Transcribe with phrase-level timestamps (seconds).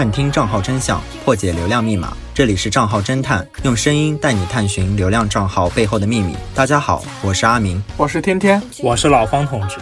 [0.00, 2.16] 探听账号真相，破解流量密码。
[2.32, 6.34] 这里是账号侦探，用声音带你探寻流量账号背后的秘密。
[6.54, 9.76] 大家好，我是阿明，我是天天，我是老方同志。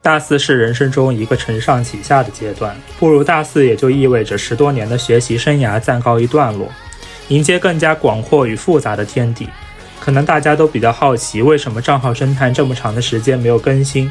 [0.00, 6.66] 大四是人生中一个承上启下的阶段，步入大四也就意味着十多年的学习生涯暂告一段落，
[7.28, 9.48] 迎接更加广阔与复杂的天地。
[10.00, 14.10] 可能大家都比较好奇，为什么账号侦探这么长的时间没有更新？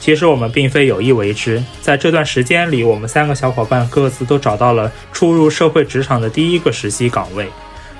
[0.00, 7.48] 其实我们并非有意为之，在这段时间里，我们三个小伙伴各自都找到了初入社会职场的第一个实习岗位。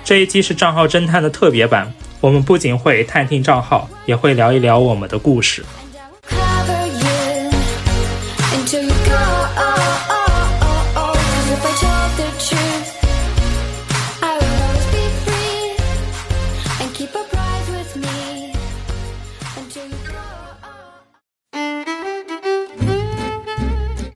[0.05, 5.65] 这一期是账号侦探的特别版，我们不仅会探听账号，也会聊一聊我们的故事。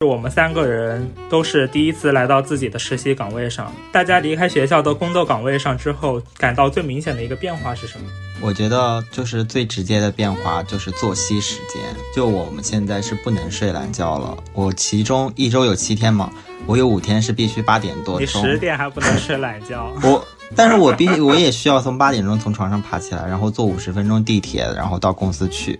[0.03, 3.71] 我们三个人都是第一次来到自己的实习岗位上。
[3.91, 8.05] 大家离开学校的工作岗位上之后，感到最明显的一个变化是什么？
[8.41, 11.81] 我觉得就是最直接的变化就是作息时间。
[12.13, 14.37] 就我们现在是不能睡懒觉了。
[14.53, 16.29] 我其中一周有七天嘛，
[16.65, 18.19] 我有五天是必须八点多。
[18.19, 19.93] 你十点还不能睡懒觉？
[20.03, 25.79] 我，但是我必我也需要从八点钟从床上爬起来，然后坐五十分钟地铁，然后到公司去。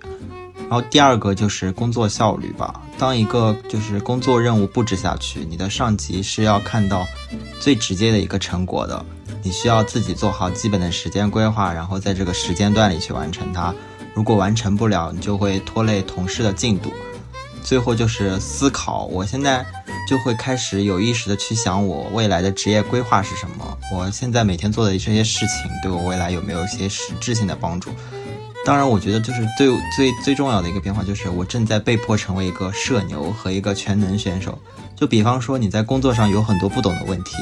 [0.69, 2.81] 然后第二个就是工作效率吧。
[2.97, 7.05] 当一个就是工作任务布置下去，你的上级是要看到
[7.59, 9.05] 最直接的一个成果的。
[9.41, 13.75] 你需要自己做好基本的时间规划，然后在这个时间段里去完成它。
[14.13, 16.93] 如果完成不了，你就会拖累同事的进度。
[17.61, 19.65] 最后就是思考，我现在
[20.07, 23.77] 就会开始有意识的去想我未来的职业规划是什么。
[23.91, 27.89] 我现在每天做的这些事情，对我未来有没有一些实质性的帮助？
[28.65, 34.57] 当然，我觉得就是最最最重要的一个变化，就是我正在被迫成为一个社牛和一个全能选手。
[34.95, 37.35] 就比方说，你在工作上有很多不懂的问题，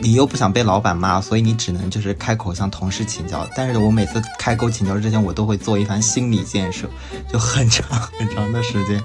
[0.00, 3.48] 你又不想被老板骂，所以你只能就是开口向同事请教。
[3.54, 6.88] 但是我每次开口请教之前，我都会做一番心理建设，
[7.32, 7.86] 就很长
[8.18, 9.00] 很长的时间。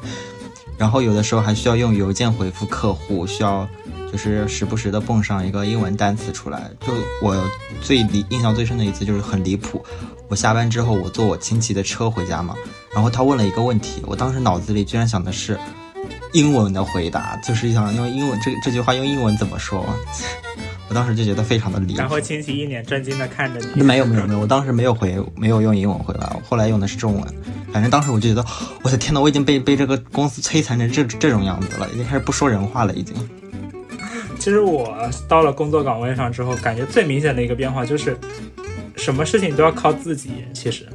[0.78, 3.68] 然后有的时候还需要用邮件回复客户，需要。
[4.12, 7.36] 就是时不时的蹦上一个英文单词出来，就我
[7.82, 9.84] 最离印象最深的一次就是很离谱。
[10.28, 12.56] 我下班之后，我坐我亲戚的车回家嘛，
[12.94, 15.58] 然后他问了一个问题，我当时脑子里居然想的是
[16.34, 19.84] 英文的回答，就是想用英文这这句话用英文怎么说？
[20.90, 22.00] 我当时就觉得非常的离谱。
[22.00, 23.84] 然后亲戚一脸震惊的看着你。
[23.84, 27.36] 没有没有没有，我当时没有回，没有用英文回答，后来用的是中文。
[27.72, 28.44] 反正当时我就觉得，
[28.82, 33.16] 我的天呐，我已经被被这个公司摧残成这这种样子了，已经开始不说人话了，已经。
[34.40, 38.18] 其实我到了工作岗位上之后，感觉最明显的一个变化就是，
[38.96, 40.30] 什么事情都要靠自己。
[40.54, 40.86] 其实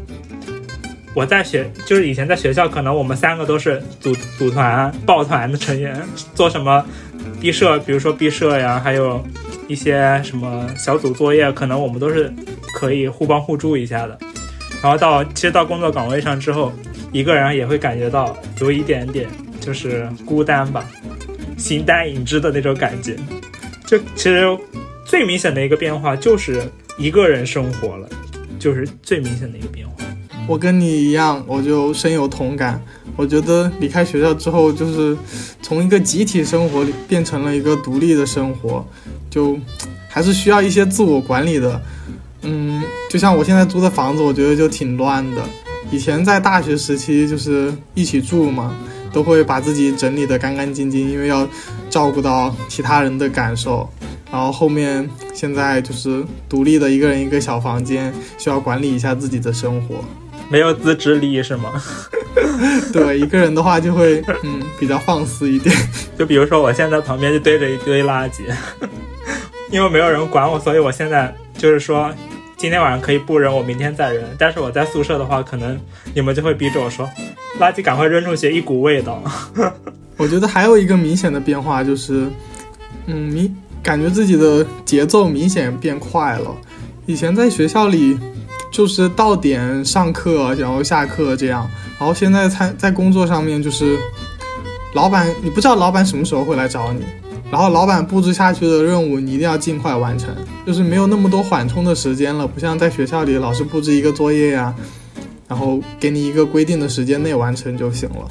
[1.15, 6.01] 我在学，就是以前在学校，可能我们三个都是组组团、抱团的成员，
[6.35, 6.85] 做什么
[7.39, 9.23] 毕设，比如说毕设呀，还有
[9.69, 12.33] 一些什么小组作业，可能我们都是
[12.75, 14.19] 可以互帮互助一下的。
[14.83, 16.73] 然后到其实到工作岗位上之后，
[17.13, 19.29] 一个人也会感觉到有一点点
[19.61, 20.85] 就是孤单吧。
[21.57, 23.17] 形单影只的那种感觉，
[23.87, 24.45] 就其实
[25.05, 26.63] 最明显的一个变化就是
[26.99, 28.09] 一个人生活了，
[28.59, 29.95] 就是最明显的一个变化。
[30.47, 32.83] 我跟你一样，我就深有同感。
[33.17, 35.17] 我觉得离开学校之后，就是
[35.63, 38.85] 从一个集体生活变成了一个独立的生活，
[39.31, 39.59] 就
[40.09, 41.81] 还是需要一些自我管理的。
[42.43, 45.43] 嗯，就像我现在租的房子，我觉得就挺乱的。
[45.91, 48.77] 以前在大学时期就是一起住嘛。
[49.15, 51.49] 都会把自己整理得干干净净，因为要
[51.89, 53.89] 照顾到其他人的感受。
[54.31, 60.05] 然后后面现在就是独立的一个人一个小房间，需要管理一下自己的生活，
[60.51, 61.81] 没有自制力是吗？
[62.93, 65.75] 对，一个人的话就会嗯比较放肆一点。
[66.19, 68.43] 就比如说我现在旁边就堆着一堆垃圾，
[69.71, 72.13] 因为没有人管我，所以我现在就是说。
[72.57, 74.25] 今天晚上可以不扔，我明天再扔。
[74.39, 75.79] 但是我在宿舍的话，可能
[76.15, 77.07] 你们就会逼着我说，
[77.61, 79.23] 垃圾赶快扔出去，一股味道。
[80.17, 82.27] 我觉得还有一个明显的变化就是，
[83.07, 86.55] 嗯，明感觉自己的节奏明显变快了。
[87.07, 88.19] 以前在学校里，
[88.71, 91.69] 就是到点上课，然后下课这样。
[91.99, 93.99] 然后现在在在工作上面，就是
[94.95, 97.03] 老板，你不知道老板什么时候会来找你。
[97.51, 100.35] 然后老板布置下去的任务，你一定要尽快完成，
[100.67, 104.75] 就是没有那么多缓冲的时间了，不像在学校里老师布置一个作业呀，
[105.49, 108.29] 然后给你一个规定的时间内完成就行了。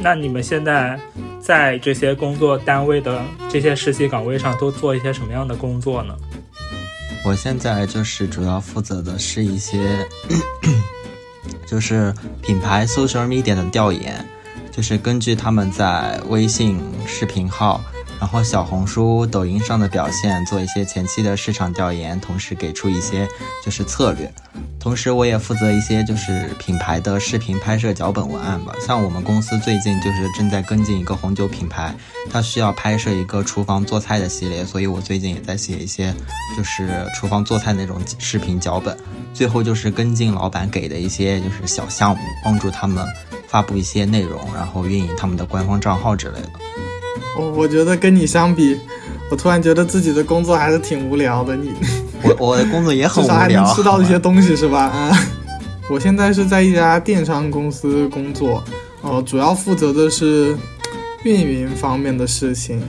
[0.00, 0.98] 那你们现在
[1.40, 6.14] 在这些工作单位的这些实习岗位上都做一些什么样的工作呢？
[7.24, 10.06] 我现在就是主要负责的是一些，
[11.64, 14.22] 就是品牌 social media 的调研，
[14.70, 17.80] 就是根据他们在微信视频号。
[18.24, 23.28] 然后小红书、抖音上的表现，做一些前期的市场调研，同时给出一些
[23.62, 24.32] 就是策略。
[24.80, 28.72] 同时，我也负责一些就是品牌的视频拍摄脚本文案吧。
[28.80, 31.94] 像我们公司最近就是正在跟进一个红酒品牌，
[32.30, 36.14] 它需要拍摄一个厨房做菜的系列，所以我最近也在写一些
[36.56, 38.96] 就是厨房做菜那种视频脚本。
[39.34, 43.06] 最后就是跟进老板给的一些就是小项目，帮助他们
[43.46, 46.48] 发布一些内容，然后运营他们的官方账号之类的。
[47.36, 48.78] 我我觉得跟你相比，
[49.30, 51.56] 我突然觉得自己的工作还是挺无聊的。
[51.56, 51.72] 你，
[52.22, 54.84] 我我的工作也很无聊， 至少还能吃到 一些东西是吧？
[54.84, 55.18] 啊，
[55.90, 58.62] 我现在是在一家电商公司工作，
[59.02, 60.56] 呃，主要负责的是
[61.24, 62.80] 运营方面的事情，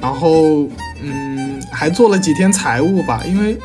[0.00, 0.68] 然后
[1.02, 3.58] 嗯，还做了几天财务吧，因为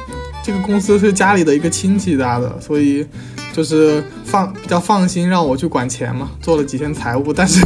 [0.44, 3.06] 这个公司是家里的一个亲戚搭的，所以
[3.54, 7.64] 就是放比较放心让我去管钱嘛，做了几天财务，但是。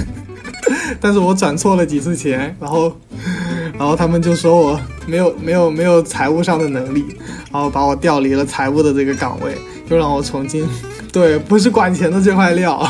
[0.99, 2.95] 但是我转错了几次钱，然后，
[3.77, 7.05] 然后他们就说我没有没有没有财务上的能力，
[7.51, 9.55] 然后把我调离了财务的这个岗位，
[9.89, 10.67] 又让我重新，
[11.11, 12.81] 对，不是管钱的这块料，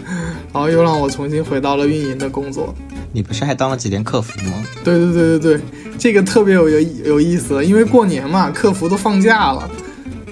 [0.52, 2.74] 然后又让我重新回到了运营的工作。
[3.14, 4.64] 你不是还当了几天客服吗？
[4.82, 5.60] 对对对对对，
[5.98, 9.68] 这个特别有有有意思，因为过年嘛，客服都放假了，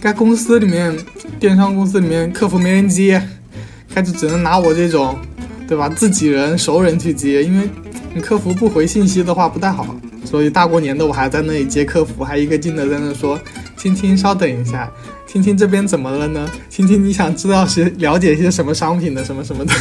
[0.00, 0.96] 该公司里面
[1.38, 3.22] 电商公司里面客服没人接，
[3.94, 5.18] 开始只能拿我这种。
[5.70, 5.88] 对吧？
[5.88, 7.70] 自己人、熟人去接，因为
[8.12, 9.86] 你客服不回信息的话不太好。
[10.24, 13.38] 所以大过年的我还在那里接客服，还一个劲的在那说
[13.78, 14.90] ：“青青，稍等一下，
[15.28, 16.50] 青青这边怎么了呢？
[16.68, 19.72] 青青，你想知道是了解一些什么商品的，什么什么的。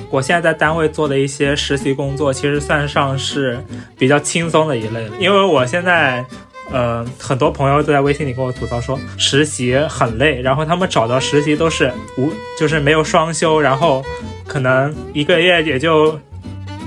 [0.09, 3.59] 我现在在单位做的一些实习工作，其实算上是
[3.97, 6.25] 比较轻松的一类了，因为我现在。
[6.71, 14.03] 呃，很多朋友都在微信里跟我吐槽说实习很累，然后他们找到实习都是无，就是没有双休，然后
[14.47, 16.19] 可能一个月也就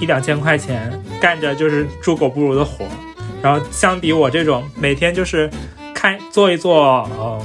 [0.00, 2.84] 一两千块钱，干着就是猪狗不如的活。
[3.40, 5.48] 然后相比我这种每天就是
[5.94, 7.40] 看做一做呃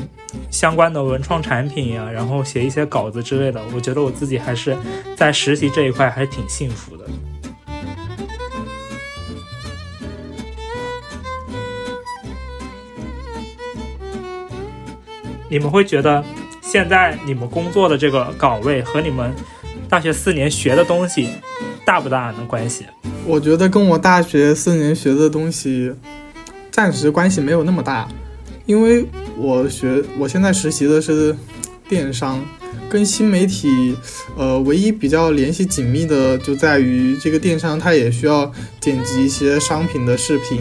[0.49, 4.75] 相关的文创产品呀，然后写一些稿子之类的，我觉得我自己还是
[5.15, 7.05] 在实习这一块还是挺幸福的。
[15.53, 16.25] 你们会觉得
[16.61, 19.31] 现在你们工作的这个岗位和你们
[19.87, 21.29] 大学四年学的东西
[21.85, 22.85] 大不大的关系？
[23.23, 25.93] 我觉得跟我大学四年学的东西
[26.71, 28.07] 暂时关系没有那么大，
[28.65, 29.05] 因为
[29.37, 31.37] 我学我现在实习的是
[31.87, 32.43] 电商，
[32.89, 33.95] 跟新媒体
[34.35, 38.51] 呃唯一比较联系紧密的就在于这个电商它也需要
[38.81, 40.59] 剪辑一些商品的视频。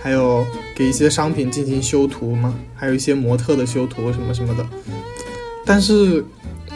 [0.00, 0.46] 还有
[0.78, 4.64] 给一些商品进行修图嘛，还有一些模特的修图什么什么的。
[5.66, 6.24] 但是，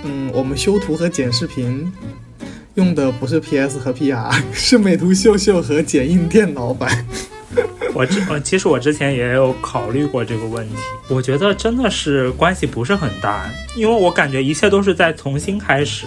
[0.03, 1.91] 嗯，我们修图和剪视频
[2.75, 7.07] 用的不是 PS 和 PR， 是美图秀秀和剪映电脑版。
[7.95, 10.75] 我之呃，其实我之前也有考虑过这个问题，
[11.09, 16.07] 我觉得真的是关系不是很大，因为我感觉一切都是在重新开始，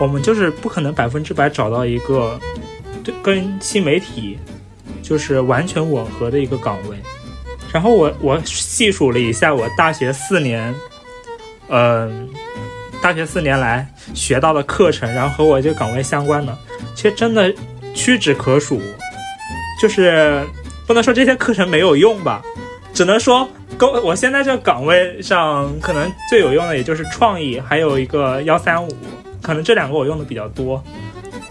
[0.00, 2.40] 我们就是不可能百分之百找到一个
[3.04, 4.38] 对跟新媒体。
[5.10, 6.96] 就是完全吻合的一个岗位，
[7.72, 10.72] 然后我我细数了一下我大学四年，
[11.68, 12.28] 嗯，
[13.02, 16.56] 大学四年来学到的课程，然后和我这个岗位相关的，
[16.94, 17.52] 其实真的
[17.92, 18.80] 屈指可数。
[19.82, 20.46] 就是
[20.86, 22.40] 不能说这些课程没有用吧，
[22.94, 28.88] 只能说跟我现在这个岗位上可能最有用的也就是创意，还有一个幺三五，
[29.42, 30.80] 可能这两个我用的比较多。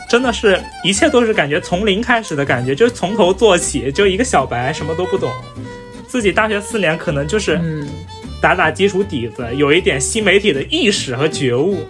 [0.09, 5.31] 真的是一切都是感觉从零开始的感觉，就是从头做起，就一个小白，什么都不懂。
[6.07, 7.87] 自己大学四年可能就是
[8.41, 11.85] 打打基础底子，有一点新媒体的意识和觉悟。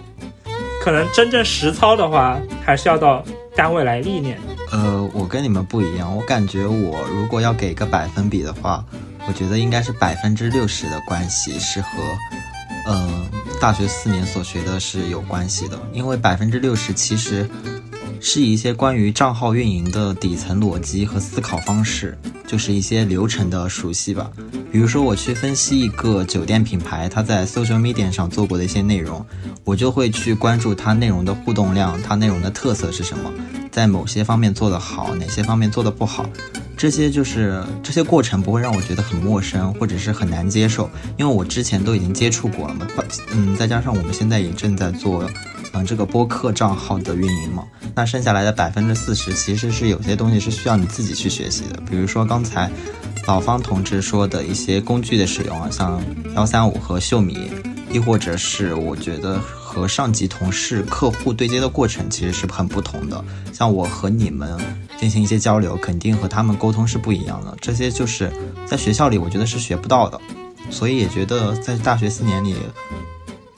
[0.82, 3.24] 可能真正实操的话，还是要到
[3.56, 4.38] 单位来历练。
[4.70, 8.84] 呃，我跟你们不一样，我感觉我如果要给个百分比的话，
[9.26, 11.88] 我觉得应该是百分之六十的关系是和，
[12.86, 17.48] 呃，大学四年所学的是有关系的，因为百分之六十其实。
[18.20, 24.30] 是一些关于账号运营的底层逻辑和思考方式，就是一些流程的熟悉吧。
[24.70, 29.24] 比如说，我去分析一个酒店品牌，它在 social media 上做过的一些内容，
[29.64, 33.32] 我就会去关注它内容的互动量，它内容的特色是什么，
[33.70, 36.28] 在某些方面做得好，哪些方面做得不好。
[36.76, 42.86] 这些就是这些过程不会让我觉得很陌生，或者是很难接受，因为我之前都已经接触过了嘛。
[43.32, 45.28] 嗯，再加上我们现在也正在做。
[45.72, 51.80] 嗯，这个播客账号的运营嘛，那剩下来的百分之四十其实是有些东西是需要你自己去学习的。
[51.88, 52.70] 比如说刚才，
[53.26, 56.02] 老方同志说的一些工具的使用啊，像
[56.34, 57.50] 幺三五和秀米，
[57.92, 63.24] 亦或者是我觉得和上级同事、客户对接的过程其实是很不同的。
[63.52, 64.58] 像我和你们
[64.98, 67.56] 进行一些交流，肯定和他们沟通是不一样的。
[67.60, 68.32] 这些就是
[68.66, 70.20] 在学校里我觉得是学不到的，
[70.68, 72.56] 所以也觉得在大学四年里，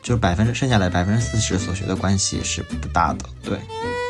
[0.02, 3.20] 就百分之剩下来百分之四十所学的关系是不大的。
[3.44, 3.56] 对，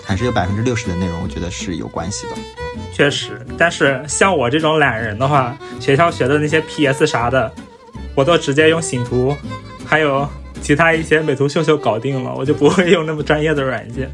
[0.07, 2.37] 还是有百分之六十的内容，我觉得是有关系的。
[2.95, 7.53] 确实，但是像我这种懒人的话，学校学的那些 PS 啥的，
[8.15, 9.37] 我都直接用醒图，
[9.85, 10.27] 还有
[10.63, 14.11] 其他一些美图秀秀搞定了，我就不会用那么专业的软件。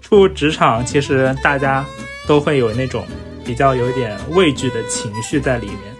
[0.00, 1.84] 出职场，其实大家
[2.24, 3.04] 都会有那种
[3.44, 5.93] 比较有点畏惧的情绪在里面。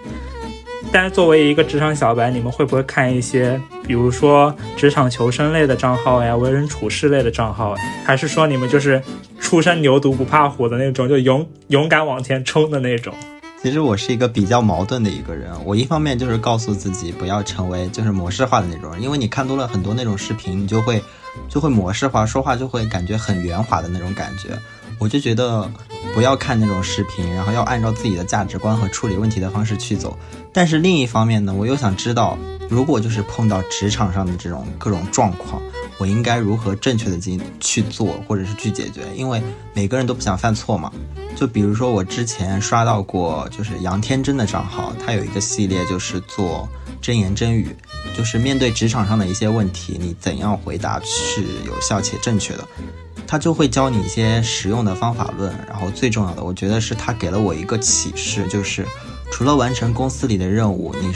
[0.95, 7.75] 但是作为一个职场小白，你们会不会看一些，比如说职场求生类的账号呀，为人处事类的账号？
[8.05, 9.03] 还是说你们就是
[9.41, 13.13] 初生牛犊不怕虎的那种，就勇勇敢往前冲的那种？
[13.61, 21.03] 其实我是一个比较矛盾的一个人，我一方面就是告诉自己不要成为就是模式化的那种人，因为你看多了很多那种视频，你就会
[21.49, 24.51] 就会模式化，说话就会感觉很圆滑的那种感觉。
[24.99, 25.71] 我就觉得
[26.15, 30.17] 不要看那种视频，然后要按照自己的价值观和处理问题的方式去走。
[30.53, 35.61] 但是另一方面呢，我又想知道，如果就是碰到职场上的这种各种状况，
[35.99, 39.03] 我应该如何正确的进行去做，或者是去解决？
[39.17, 40.93] 因为每个人都不想犯错嘛。
[41.35, 46.69] 就比如说我之前刷到过，就是杨天真的账号，他有一个系列就是做
[47.04, 47.68] 真言真语，
[48.16, 52.66] 就是面对职场上的一些问题，你怎样回答是有效且正确的。
[53.26, 58.87] 他就会教你一些实用的方法论，然后最重要的，我觉得是他给了我一个启示，就是
[59.30, 61.12] 除了完成公司里的任务，你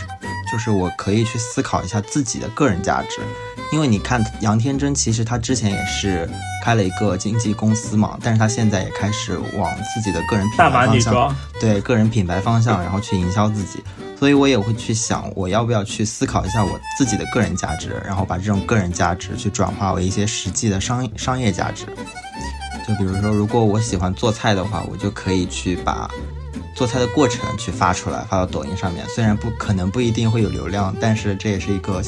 [0.52, 3.22] 就是我可以去思考一下自己的个人价值。
[3.70, 6.28] 因为你看杨天真，其实他之前也是
[6.64, 13.82] 开了一个经纪公司嘛，但是他现在也开始往自己的个人品牌方向，对个人品牌方向，然后去营销自己。
[14.18, 21.86] 所以我也会去想，我要不要去思考一下我自己的个人价值，然后把这种个人价值去转化为一些实际的商商业价值。
[22.86, 26.10] 就比如说，如果我喜欢做菜的话，我就可以去把
[26.78, 29.04] 做菜的过程去发出来，发到抖音上面。
[29.08, 32.00] 虽然不可能不一定会有流量，但是这也是一个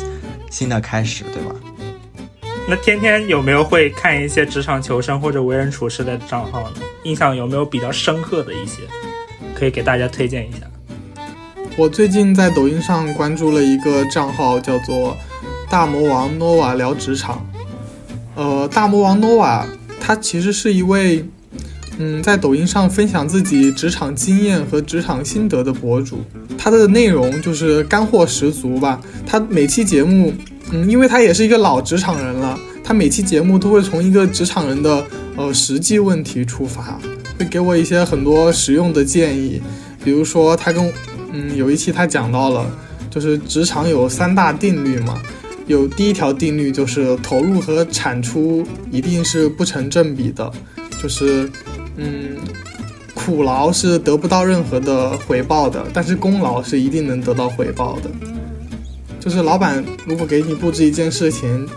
[0.49, 1.53] 新的开始，对吧？
[2.69, 6.77] 那天天有没有会看一些职场求生或者为人处事的账号呢？
[7.03, 8.83] 印象有没有比较深刻的一些，
[9.57, 10.59] 可以给大家推荐一下？
[11.77, 15.17] 我最近在抖音上关注了一个账号，叫做
[15.69, 17.45] “大魔王 nova 聊职场”。
[18.37, 19.65] 呃，大魔王 nova
[20.01, 21.29] 他其实是一位，
[22.03, 26.25] 嗯，在抖音上分享自己职场经验和职场心得的博主。
[26.57, 28.99] 他的内容就是干货十足吧。
[29.27, 30.33] 他每期节目，
[30.71, 35.05] 嗯，因为他也是一个老职场人了，他每期节目都会从一个职场人的
[35.37, 36.99] 呃实际问题出发，
[37.39, 39.61] 会给我一些很多实用的建议。
[40.03, 40.91] 比如说，他跟
[41.33, 42.67] 嗯，有一期他讲到了，
[43.11, 45.21] 就是职场有三大定律嘛，
[45.67, 50.51] 有第一条定律就是投入和产出一定是不成正比的，
[51.03, 51.51] 就是
[52.03, 52.37] 嗯，
[53.15, 58.11] 苦劳是得不到任何的回报的，但是功劳是一定能得到回报的。
[59.21, 61.69] 就是老板如果给你布置一件事情，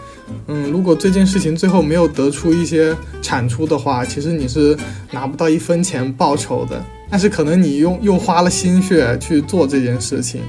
[0.48, 4.78] 嗯，如果这件事情最后没有得出一些产出的话，其实你是
[5.12, 6.82] 拿不到一分钱报酬的。
[7.12, 10.42] 但是可能你用又花了心血去做这件事情，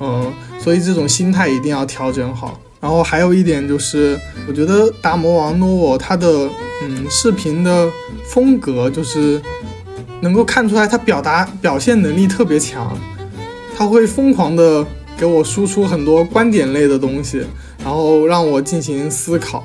[0.00, 2.60] 嗯，所以这种心态一定要调整好。
[2.80, 6.50] 然后还有一点就是，我觉得大魔王 Novo 他的
[6.82, 7.88] 嗯视频的
[8.26, 9.40] 风格就是
[10.20, 12.96] 能够看出来他表达表现能力特别强，
[13.76, 14.86] 他会疯狂的
[15.16, 17.44] 给我输出很多观点类的东西，
[17.84, 19.64] 然后让我进行思考。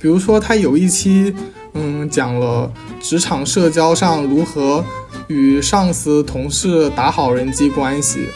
[0.00, 1.34] 比如说他有一期
[1.74, 4.84] 嗯讲了职场社交上如何。
[5.26, 8.28] 与上司、同事打好人际关系，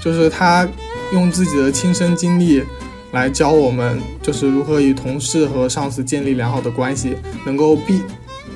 [0.00, 0.68] 就是他
[1.12, 2.62] 用自己的亲身经历
[3.10, 8.00] 来教我们，就是如何与同事和上司建立良好的关系，能够避，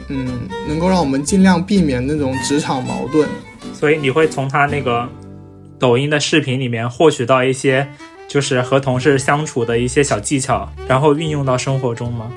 [0.09, 3.29] 嗯，能够让我们尽量避免那种职场矛盾。
[3.73, 5.09] 所以你会从他那个
[5.79, 7.89] 抖音的视频里面获取到一些，
[8.29, 12.31] 就是和同事相处的一些小技巧，然后运用到生活中吗？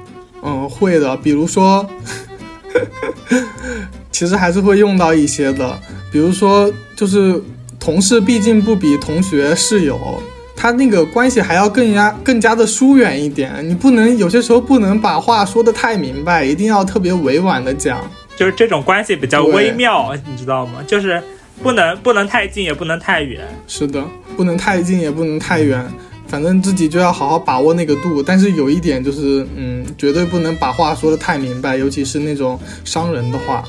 [0.43, 1.15] 嗯，会的。
[1.17, 1.87] 比如说。
[4.11, 5.79] 其实还是会用到一些的，
[6.11, 7.39] 比如说，就是
[7.79, 10.19] 同事毕竟不比同学、室友，
[10.57, 13.53] 他那个关系还要更加更加的疏远一点。
[13.69, 18.01] 你不能有些时候不能把话说的太明白，一定要特别委婉的讲。
[18.35, 20.83] 就是这种关系比较微妙，你知道吗？
[20.87, 21.21] 就是
[21.61, 23.47] 不能不能太近，也不能太远。
[23.67, 24.03] 是的，
[24.35, 25.85] 不能太近，也不能太远。
[26.27, 28.21] 反正自己就要好好把握那个度。
[28.21, 33.63] 但是有一点就是，嗯，绝对不能把话说的太明白，尤其是那种伤人的话。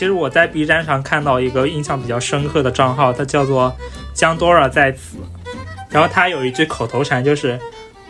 [0.00, 3.70] 其实我在 B 站上看到一个印象比较深刻的账号，它叫做
[4.14, 5.18] 江多尔在此，
[5.90, 7.60] 然后他有一句口头禅就是。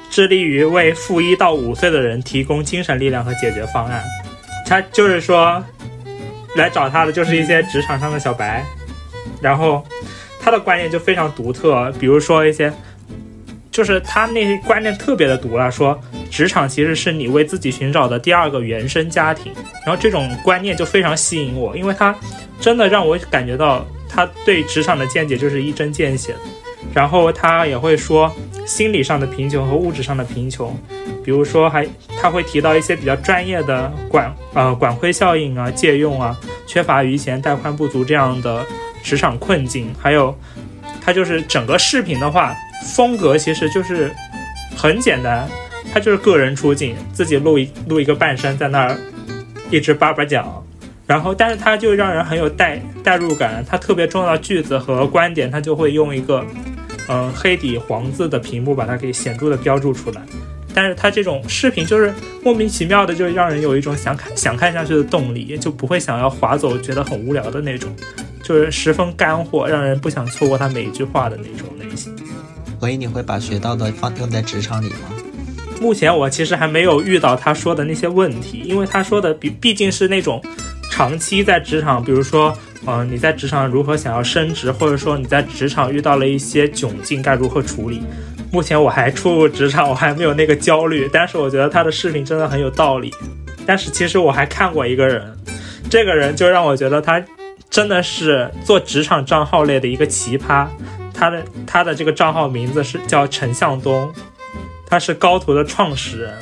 [0.09, 4.04] 致力于为负一到五岁的人提供精神力量和解决方案。
[4.66, 5.64] 他就是说，
[6.54, 8.64] 来找他的就是一些职场上的小白，
[9.40, 9.85] 然后
[10.40, 11.92] 他的观念就非常独特。
[11.99, 12.73] 比如说一些，
[13.71, 15.99] 就是他那些观念特别的毒辣，说
[16.31, 19.53] 职场其实是你为自己寻找的第二个原生家庭。
[19.87, 22.15] 然后这种观念就非常吸引我，因为他
[22.61, 26.35] 真的让我感觉到他对职场的见解就是一针见血。
[26.93, 28.33] 然后他也会说。
[28.67, 30.79] 心理上的贫穷和物质上的贫穷，
[31.25, 31.85] 比如说还
[32.21, 38.65] 他会提到一些比较专业的管呃管窥效应啊、借用啊、缺乏余钱、带宽不足这样的
[39.03, 40.33] 职场困境，还有
[41.00, 42.54] 他就是整个视频的话
[42.95, 44.11] 风格其实就是
[44.76, 45.49] 很简单，
[45.92, 48.97] 他就是个人出镜，自己录一录一个半身在那儿
[49.71, 50.64] 一直叭叭讲，
[51.07, 56.45] 然后但是他就让人很有代代入感，他特别重要的句子和观点他就会用一个。
[57.09, 60.21] 嗯，黑底黄字的屏幕把它给显著的标注出来，
[60.73, 67.92] 但是它这种视频就是莫名其妙的，就让人有一种想看想看下去的动力，就不会想要划走，觉得很无聊的那种，
[68.50, 72.12] 就是十分干货，让人不想错过他每一句话的那种类型。
[72.80, 75.09] 所以你会把学到的放用在职场里吗？
[75.80, 80.42] 目前我其实还没有遇到他说的那些问题，因为他说的毕毕竟是那种
[80.90, 82.52] 长期在职场，比如说。
[82.87, 88.00] 嗯，你在职场如何想要升职，或者说你在职场遇到了一些窘境，该如何处理？
[88.50, 91.07] 目前我还初入职场，我还没有那个焦虑。
[91.12, 93.13] 但是我觉得他的视频真的很有道理。
[93.67, 95.23] 但是其实我还看过一个人，
[95.91, 97.23] 这个人就让我觉得他
[97.71, 100.67] 真的是做职场账号类的一个奇葩。
[101.15, 104.13] 他的他的这个账号名字是叫陈向东，
[104.87, 106.39] 他是高途的创始人。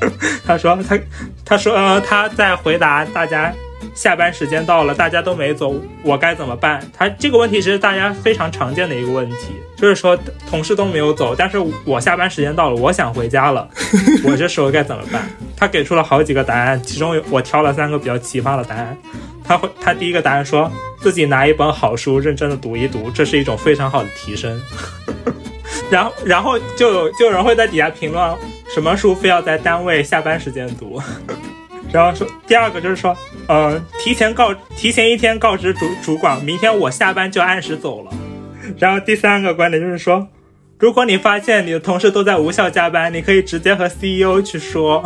[0.46, 0.98] 他说他
[1.44, 3.52] 他说他在回答大家。
[3.94, 6.80] 下班时间到了，大家都没走，我该怎么办？
[6.96, 13.68] 他这个问题其实大家非常常见的一个问题，就是说同事都没有走，但是我下班时间到了，我想回家了，
[14.24, 15.28] 我这时候该怎么办？
[15.56, 18.96] 他给出了好几个答案，其中有我挑了三个比较奇葩的答案。
[19.44, 24.60] 他会，他第一个答案说自己拿一本好书认真的读一读，这是一种非常好的提升。
[25.90, 28.36] 然后，然后就有就有人会在底下评论，
[28.72, 31.02] 什么书非要在单位下班时间读？
[31.92, 33.16] 然后说第二个就是说，
[33.48, 38.12] 呃，提前告提前一天告知主主管，明天我下班就按时走了。
[38.78, 40.28] 然后第三个观点就是说，
[40.78, 45.02] 如果你发现你的同事都在无效加班，你可以直接和 CEO 去说。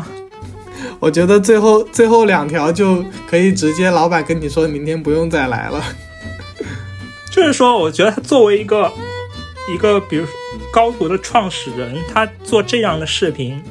[1.00, 5.82] 我觉得最后最后两条就可以直接老板跟你说明天不用再来了。
[7.32, 8.92] 就是说，我觉得他作为一个
[9.72, 10.32] 一个比如说
[10.70, 13.62] 高途的创始人，他做这样的视频，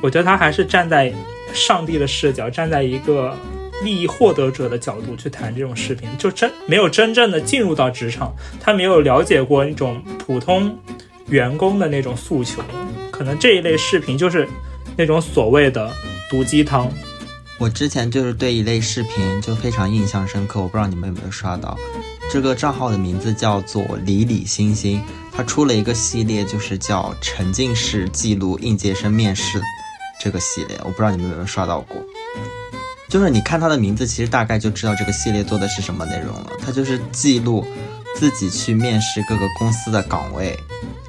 [0.00, 1.12] 我觉得他还是站在。
[1.52, 3.36] 上帝的视角，站在一个
[3.82, 10.78] 利益获得者的角度去谈这种视频，就真没有真正的进入到职场，他没有了解过那种普通
[11.28, 12.62] 员工的那种诉求，
[13.10, 14.48] 可能这一类视频就是
[14.96, 15.90] 那种所谓的
[16.30, 16.90] 毒鸡汤。
[17.58, 21.76] 我之前就是对一类视频就非常印象深刻，我不知道你们有没有刷到，
[22.30, 29.60] 这个账号的名字叫做李李星星，他出了一个系列，就是叫沉浸式记录应届生面试。
[30.20, 31.96] 这个系列我不知道你们有没有刷到过，
[33.08, 36.52] 就是你看他的名字，其实大概就知道这个系列做的是什么内容了。
[36.64, 37.66] 他就是记录
[38.14, 40.54] 自己去面试各个公司的岗位，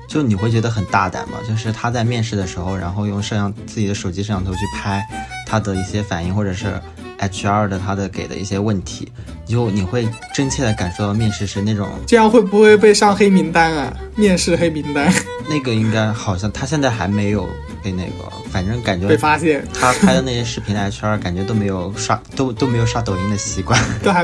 [0.07, 1.39] 就你会觉得很大胆嘛？
[1.45, 5.05] 就是他在面试的时候，然后用摄像自己的手机摄像头去拍
[5.45, 6.81] 他的一些反应，或者是
[7.19, 9.11] HR 的他的给的一些问题，
[9.45, 11.89] 就你会真切的感受到面试是那种。
[12.07, 13.93] 这样会不会被上黑名单啊？
[14.15, 15.13] 面试黑名单？
[15.51, 17.47] 那个应该好像他现在还没有。
[17.83, 24.23] 被那个，反正感觉被发现，他拍的那些视频的 HR 感觉都没有刷，都都没有刷抖音的习惯，都还，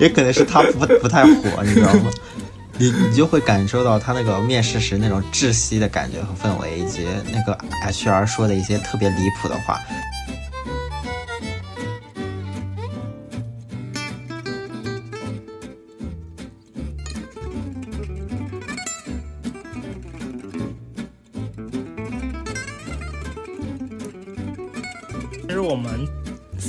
[0.00, 2.10] 也可能是他不不太火，你知道吗？
[2.78, 9.78] 你你就会感受到他那个面试时那种窒息的感觉和氛围，以及那个 HR 说的一些特别离谱的话。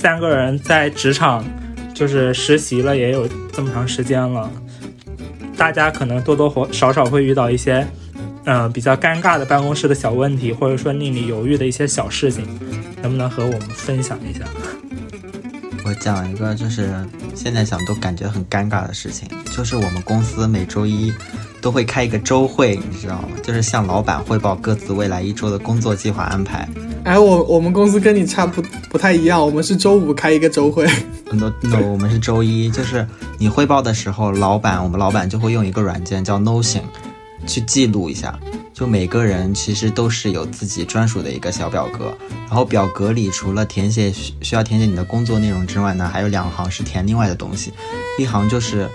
[0.02, 1.46] 三个人在职场
[1.94, 4.50] 就是实习了，也有这么长时间了，
[5.56, 7.86] 大家可能多多少少会遇到一些，
[8.46, 12.44] 嗯，比较尴尬的办公室的小问题，或者说令你犹豫的一些小事情，
[13.04, 14.40] 能不能和我们分享一下？
[15.86, 16.92] 我讲一个，就是
[17.36, 21.14] 现在想都感觉很尴尬的事情，就是我们公司每周一
[21.62, 23.28] 都会开一个周会，你知道吗？
[23.44, 26.68] 就是向老板汇报各自未来一周的工作计划安排。
[27.04, 30.86] 哎，我我们公司跟你差不不太一样，我们是周五开一个周会。
[31.32, 36.84] no no，我们是周一，就是你汇报的时候，老板我们老板就会用一个软件叫 Notion
[37.48, 38.38] 去记录一下。
[38.74, 42.12] 就每个人其实都是有自己专属的一个小表格，
[42.48, 47.72] 然后表格里除了填写需需要填写你的工作内容之外呢，还有两行是填另外的东西，
[48.18, 48.90] 一行就是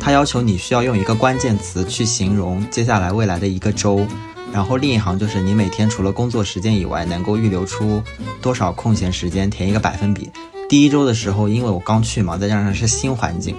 [0.00, 4.04] 他要求你需要用一个关键词去形容接下来未来的一个周，
[4.52, 8.02] 然后另一行就是你每天除了工作时间以外能够预留出
[8.40, 10.30] 多少空闲时间，填一个百分比。
[10.68, 13.56] 第一周的时候，因为我刚去嘛，再加上是新环境，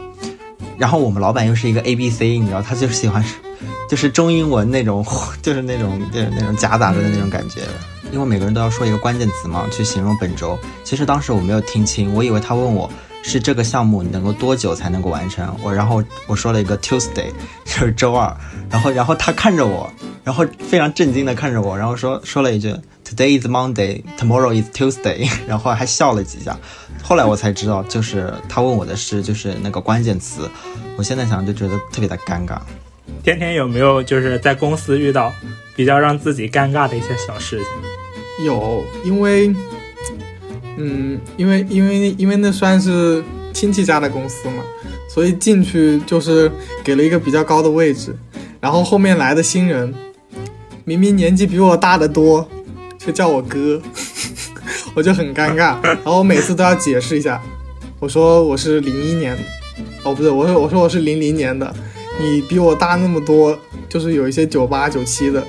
[0.77, 3.23] 然后我们老板又是一个 A B C，你知道他就喜欢。
[3.89, 5.03] 就是中英文那种，
[5.41, 7.61] 就是那种，就是那种夹杂着的那种感觉。
[8.11, 10.57] 因为每个人都要说一个关键词嘛，去形容本周。
[10.83, 12.89] 其实当时我没有听清，我以为他问我
[13.23, 15.55] 是这个项目能够多久才能够完成。
[15.61, 17.31] 我然后我说了一个 Tuesday，
[17.65, 18.35] 就是周二。
[18.69, 19.89] 然后然后他看着我，
[20.23, 26.57] 然后非常震惊的看着我，然后说说了一句 Today is Monday，Tomorrow is Tuesday， 然后还笑了几下。
[27.01, 30.49] 后来我才知道，就是他问我的是就是那个关键词。
[30.95, 32.59] 我现在想就觉得特别的尴尬。
[33.23, 35.31] 天天有没有就是在公司遇到
[35.75, 38.45] 比较让自己尴尬的一些小事情？
[38.45, 39.53] 有，因为，
[40.81, 43.21] 嗯，因为因为因为那算是
[43.53, 44.63] 亲戚家的公司嘛，
[45.13, 46.49] 所以进去就是
[46.83, 48.15] 给了一个比较高的位置，
[48.61, 49.93] 然后后面来的新人，
[50.85, 52.47] 明明年纪比我大得多，
[52.97, 53.81] 却叫我哥，
[54.95, 57.41] 我就很尴尬， 然后我每次都要解释一下，
[57.99, 59.37] 我说我是零一年，
[60.03, 61.73] 哦不对，我说我说我是零零年的。
[62.21, 65.41] 你比我大那么多，就是有一些九八九七的，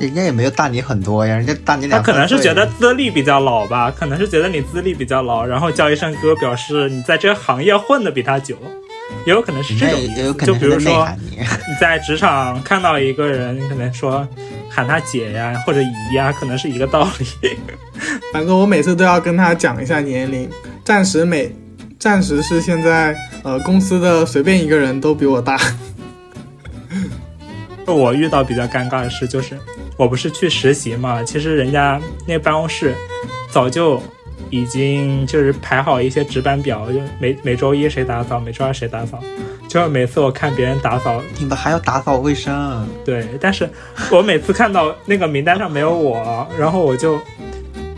[0.00, 2.02] 人家也没有大你很多呀，人家大你两。
[2.02, 8.56] 他可能是觉得资历比较老吧，可能是觉得你资历比较老，然后叫一声哥，表示你在这个行业混的比他久，
[9.26, 10.32] 也有可能是这种意思。
[10.46, 14.26] 就比如说 你在职场看到一个人，可能说
[14.68, 17.58] 喊他姐呀或者姨呀，可能是一个道理。
[18.32, 20.48] 反正我每次都要跟他讲一下年龄，
[20.84, 21.52] 暂时每
[21.98, 25.58] 暂时是现在呃公司的随便一个人都比我大。
[27.86, 29.58] 我遇到比较尴尬的事就是，
[29.98, 32.94] 我不是去实习嘛，其实人家那办公室
[33.50, 34.00] 早就
[34.48, 39.20] 已经就是排好一些值班表，就每每周一谁打扫，每周二谁打扫。
[39.68, 42.88] 就是每次我看别人打扫，你们还要打扫卫生？
[43.04, 43.68] 对，但是
[44.10, 47.18] 我每次看到那个名单上没有我，然后我就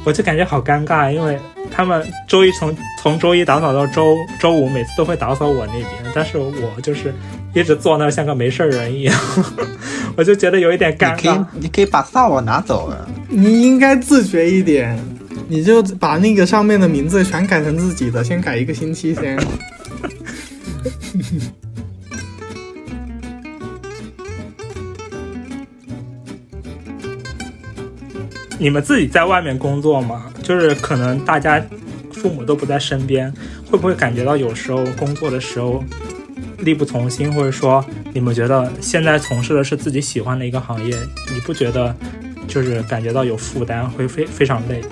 [0.02, 1.38] 我就感觉好尴尬，因为
[1.70, 7.14] 他们周一从从周一打扫到周周五，每次都会打扫我那边，但是我就是。
[7.52, 9.18] 一直坐那儿像个没事人一样，
[10.16, 11.16] 我就觉得有一点尴尬。
[11.16, 12.96] 你可以，你可以把扫把拿走啊！
[13.28, 14.96] 你应该自觉一点，
[15.48, 19.36] 你就把那个上面的名字全改成自己的，先改一个星期先。
[28.58, 30.26] 你们自己在外面工作吗？
[30.42, 31.60] 就是可能大家
[32.12, 33.32] 父母都不在身边，
[33.70, 35.82] 会不会感觉到有时候工作的时候？
[36.62, 40.96] 力不从心，或者说你们觉得现在从事的是自己喜欢的一个行业，
[41.32, 41.94] 你不觉得
[42.46, 44.82] 就是感觉到有负担，会非非常累？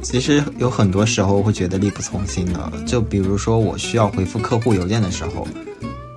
[0.00, 5.46] 其实有很多时候会觉得力不从心的，就比如说我需要回复客户邮件的时候，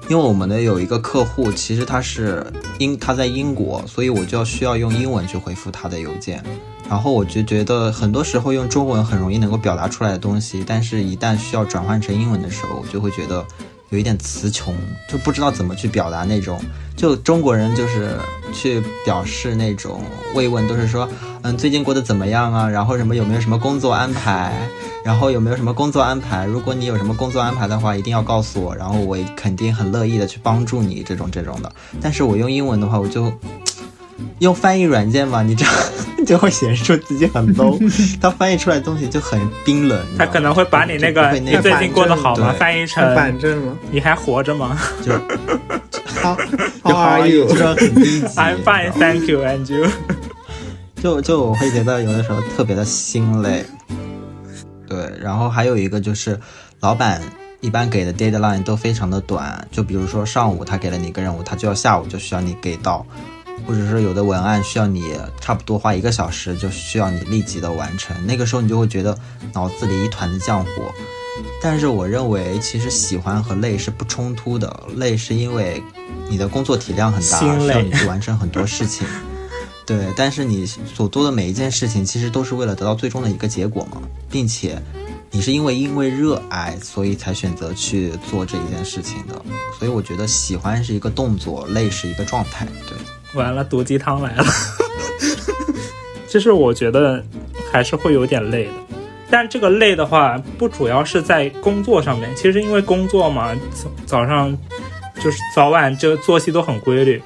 [0.10, 2.46] 因为我们的有一个客户，其实他是
[2.80, 6.44] 英他在英国，所以我就要需要用英文去回复他的邮件，
[6.90, 13.46] 然后我就觉得很多时候用中文很容易能够表达出来的东西，但是一旦需要转换成英文的时候，我就会觉得。
[13.90, 14.76] 有一点词穷，
[15.10, 16.60] 就不知道怎么去表达那种。
[16.96, 18.18] 就中国人就是
[18.54, 20.02] 去表示那种
[20.34, 21.08] 慰问，都是说，
[21.44, 22.70] 嗯，最近过得怎么样啊？
[22.70, 24.54] 然后什么有没有什么工作安排？
[25.04, 26.46] 然后有没有什么工作安排？
[26.46, 31.72] 如果你有什么工作安排的话，一定要告诉我，然后我肯定很乐意的去帮助你这种这种的。
[32.02, 33.32] 但是我用英文的话，我就。
[34.40, 35.74] 用翻译软件嘛，你这样
[36.26, 37.80] 就会显示出自己很 low，
[38.22, 40.00] 它翻译出来的东西就很冰冷。
[40.18, 44.78] 它可能会把你那个你最近过得好吗翻译成反正了，你还活着吗？
[45.04, 45.12] 就
[46.22, 46.36] 好
[46.84, 47.48] ，How are you？
[47.48, 48.28] 就很低级。
[48.36, 49.88] I'm fine, thank you, and you？
[51.02, 53.64] 就就我会觉得有的时候特别的心累。
[54.88, 56.40] 对，然后还有一个就是，
[56.80, 57.22] 老板
[57.60, 63.06] 一般给的 deadline 都非常的短，就比如说上午他给了你一个任务，他就要下午就需要你给到。
[63.68, 68.16] 或者说有的文案需要你差不多花一个小时，就需要你立即的完成。
[68.26, 69.18] 那个时候你就会觉得
[69.54, 70.70] 脑子里一团的浆糊。
[71.62, 74.88] 但是我认为，其实喜欢和累是不冲突的。
[74.96, 75.82] 累是因为
[76.30, 79.08] 你的工作体量很大，需要你去完成很多事情。
[79.86, 84.82] 对，但是你所做的每一件事情，其实都是为了得到最终的一个结果嘛，并且。
[85.32, 89.36] 你是因为因为热爱，所以才选择去做这一件事情的。
[89.78, 92.66] 所以我觉得喜欢是一个动作，累是一个状态。
[92.88, 92.98] 对，
[93.36, 94.44] 完了，毒鸡汤来了。
[96.28, 97.24] 其实我觉得
[97.72, 98.72] 还是会有点累的，
[99.30, 102.30] 但这个累的话，不主要是在工作上面。
[102.36, 104.58] 其实因为工作嘛，早早上
[105.22, 107.22] 就是早晚这作息都很规律，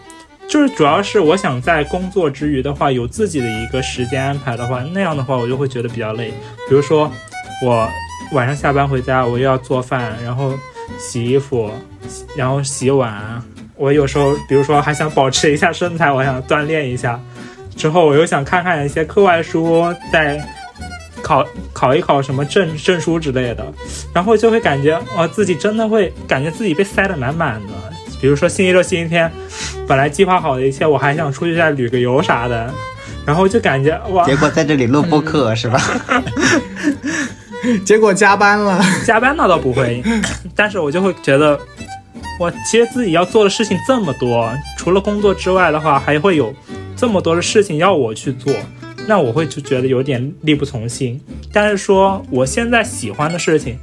[0.48, 6.32] 就是主要是我想在工作之余的话，有自己的一个时间安排的话，那样的话我就会觉得比较累。
[6.68, 7.12] 比如说
[7.66, 7.90] 我
[8.32, 10.54] 晚上下班回家，我又要做饭，然后
[11.00, 11.72] 洗衣服，
[12.36, 13.42] 然后洗碗。
[13.80, 17.18] 我有时候，比如说还想保持一下身材，我想锻炼一下。
[17.78, 20.46] 之后我又想看看一些课外书，再
[21.24, 23.66] 考考一考什么证证书之类的，
[24.14, 27.74] 然后就会感觉我，自己真的会感觉自己被塞得满满的。
[28.20, 29.32] 比如说星期六、星期天，
[29.88, 32.70] 本来计划好的一切，我还想出去再旅个游啥的，
[33.26, 35.80] 然后就感觉哇，结果在这里录播课是吧？
[37.86, 40.04] 结果加班了，加班那倒不会，
[40.54, 41.58] 但是我就会觉得，
[42.40, 46.54] 我其实自己要做的事情这么多，除了工作之外的话，还会有。
[46.96, 48.54] 这么多的事情要我去做，
[49.08, 51.18] 那我会就觉得有点力不从心。
[51.50, 53.78] 但是说我现在喜欢的事情，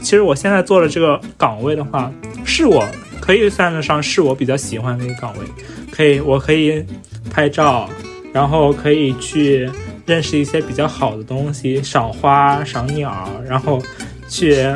[0.00, 2.10] 其实我现在做的这个岗位的话，
[2.46, 2.82] 是我
[3.20, 5.44] 可以算得上是我比较喜欢的一个岗位。
[5.90, 6.82] 可以，我可以
[7.30, 7.90] 拍照，
[8.32, 9.70] 然后可以去
[10.06, 13.82] 认识一些比较好的东西，赏花、赏鸟，然后
[14.30, 14.66] 去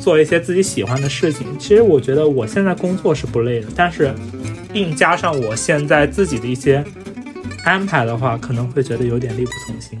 [0.00, 1.46] 做一些自己喜欢的事情。
[1.58, 4.12] 其实我觉得我现在工作是不累的，但是
[4.72, 6.84] 硬加上我现在自己的一些。
[7.62, 9.98] 安排的话，可能会觉得有点力不从心。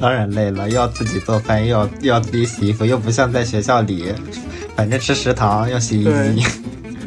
[0.00, 4.14] 当然累了，又要自己做饭，又要又要自己洗衣服，又不像在学校里，
[4.74, 6.42] 反正吃食堂要洗衣机。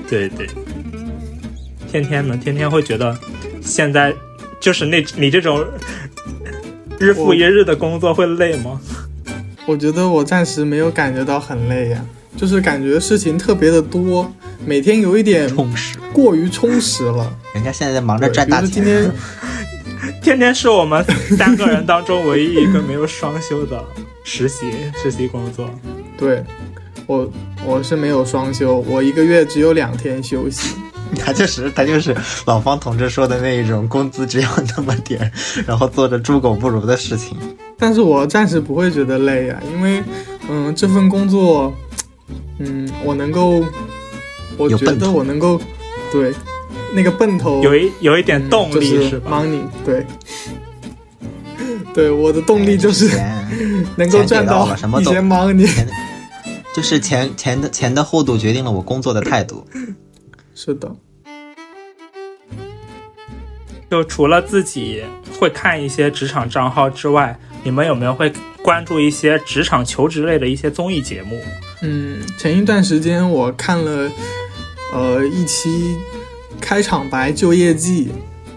[0.07, 0.47] 对 对，
[1.91, 3.17] 天天呢，天天会觉得
[3.63, 4.13] 现在
[4.59, 5.65] 就是那你这种
[6.99, 8.79] 日复一日的工作会累吗？
[9.65, 14.31] 我觉得我暂时没有感觉到很累呀，就是感觉事情特别的多，
[14.65, 17.31] 每天有一点充实，过于充实了。
[17.55, 18.69] 人家现在在忙着赚大钱。
[18.69, 19.11] 今天
[20.21, 21.03] 天天是我们
[21.37, 23.83] 三个人当中唯一一个没有双休的
[24.23, 24.71] 实习
[25.01, 25.69] 实习工作。
[26.17, 26.43] 对，
[27.07, 27.31] 我
[27.65, 30.75] 我是没有双休，我一个月只有两天休息。
[31.23, 32.13] 他就是他就是
[32.45, 35.31] 老方同志说的那一种，工资只有那么点，
[35.65, 37.37] 然后做着猪狗不如的事情。
[37.77, 40.03] 但是我暂时不会觉得累啊，因为
[40.49, 41.73] 嗯，这份工作，
[42.59, 43.63] 嗯，我能够，
[44.57, 45.59] 我觉得我能够，
[46.11, 46.33] 对。
[46.93, 50.05] 那个奔头有一有一点动力是 money，对，
[51.93, 53.09] 对，我的动力就是
[53.97, 54.65] 能够赚到
[55.01, 55.69] 一些 money，
[56.73, 59.67] 就是钱钱的钱的厚度决定了我工作的态度。
[60.53, 60.89] 是的，
[63.91, 65.03] 就除了自己
[65.37, 71.37] 会看一些职场账号之外，你们有没有会关注一些职场求职类的一些综艺节目？
[71.81, 74.11] 嗯，前一段时间我看了
[74.93, 75.95] 呃一期。
[76.57, 78.07] 开场白就业季，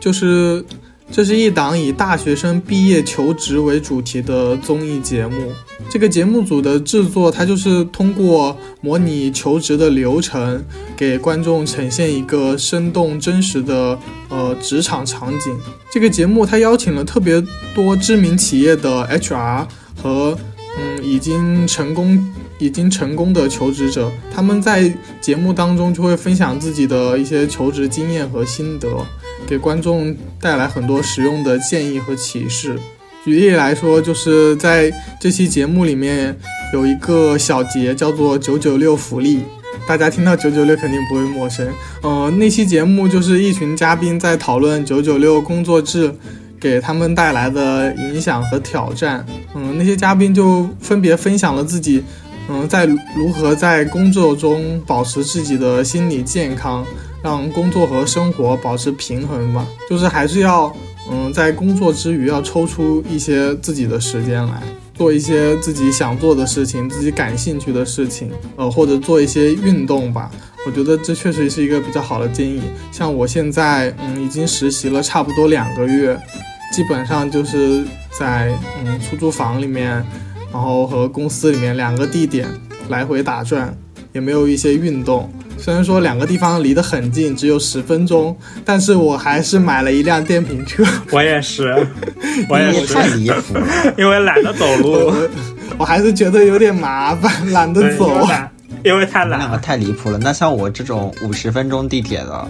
[0.01, 0.65] 就是
[1.11, 5.53] 这是一档以大学生毕业求职为主题的综艺节目。
[5.91, 10.65] 这个节目组的制作，它就是通过模拟求职的流程，
[10.97, 13.99] 给观众呈现一个生动真实的
[14.31, 15.55] 呃职场场景。
[15.91, 19.67] 这个节目它邀请了特别多知名企业的 HR
[20.01, 20.39] 和
[20.79, 22.25] 嗯已经成功。
[22.59, 28.89] 已经成功的求职者，他们在节目当中就会分享自己的一些求职经验和心得，
[29.47, 32.79] 给观众带来很多实用的建议和启示。
[33.25, 34.91] 举例来说，就是在
[35.21, 36.35] 这期节目里面
[36.73, 39.43] 有一个小节叫做“九九六福利”，
[39.87, 41.69] 大家听到“九九六”肯定不会陌生。
[42.03, 46.13] 呃，那期节目就是一群嘉宾在讨论“九九六”工作制
[46.59, 49.27] 给他们带来的影响和挑战。
[49.55, 52.03] 嗯，那些嘉宾就分别分享了自己。
[52.49, 56.85] 嗯，在如何在工作中保持自己的心理健康，
[57.23, 59.67] 让工作和生活保持平衡吧。
[59.89, 60.75] 就是还是要，
[61.11, 64.63] 嗯，在工作之余要抽出一些自己的时间来
[64.95, 70.31] 做一些自己想做的事情，自己感兴趣的事情，呃，或者做一些运动吧。
[70.67, 72.63] 我觉得这确实是一个比较好的建议。
[72.91, 76.19] 像我现在，嗯，已经实习了差不多两个月，
[76.73, 77.85] 基本上就是
[78.19, 80.03] 在嗯出租房里面。
[80.53, 82.49] 然后和公司里面两个地点
[82.89, 83.77] 来回打转，
[84.13, 85.31] 也没有一些运动。
[85.59, 90.85] 虽然说两个地方离得很近，只有十分钟，但是我还是买了一辆电瓶车。
[91.11, 91.75] 我也是，
[92.49, 93.67] 我也是太离谱了，
[93.99, 95.13] 因为懒得走路，
[95.77, 98.25] 我还是觉得有点麻烦，懒得走。
[98.85, 100.19] 因为太懒，两个太离谱了。
[100.23, 102.49] 那像我这种五十分钟地铁的，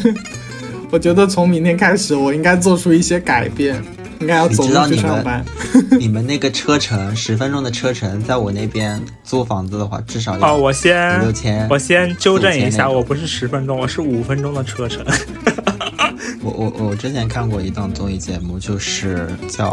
[0.90, 3.76] 我觉得从明天开始，我应该做出一些改变。
[4.22, 5.44] 应该要走路去上班。
[5.98, 11.68] 你们那个车程十分钟的车程，在我那边租房子的话，至少要哦，我先五六千。
[11.68, 15.04] 我先纠正一下，我不是十分钟，我是五分钟的车程。
[16.40, 19.72] 我我我之前看过一档综艺节目，就是叫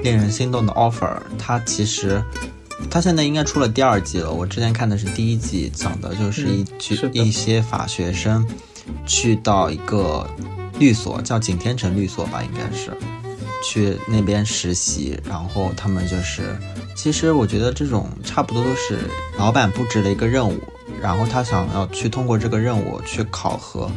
[0.02, 1.00] 《令人心动的 offer》，
[1.38, 2.22] 它其实
[2.90, 4.32] 它现在应该出了第二季了。
[4.32, 8.46] 我之前看的是第一季，讲的就是一去一些法学生
[9.06, 10.26] 去到一个
[10.78, 12.90] 律所，叫景天城律所吧，应该是
[13.62, 16.56] 去那边实习，然后他们就是，
[16.94, 18.98] 其实我觉得这种差不多都是
[19.38, 20.58] 老板布置了一个任务，
[21.00, 23.90] 然后他想要去通过这个任务去考核。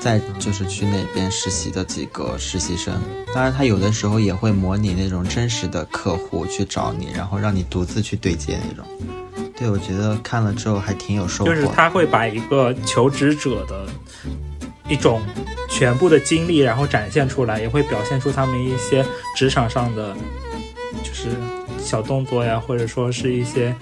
[0.00, 2.92] 再就是去那边实习的几个实习生，
[3.34, 8.84] 当然他有的时候也会模拟那种真实的客户去找你，然后让你独自去对接那种。
[9.56, 11.54] 对，我觉得看了之后还挺有收获。
[11.54, 13.88] 就是他会把一个求职者的
[14.88, 15.22] 一种
[15.68, 19.04] 全部的经历，然后展现出来，也会表现出他们一些
[19.36, 20.14] 职场上的
[21.02, 21.28] 就是
[21.78, 23.74] 小动作呀，或者说是一些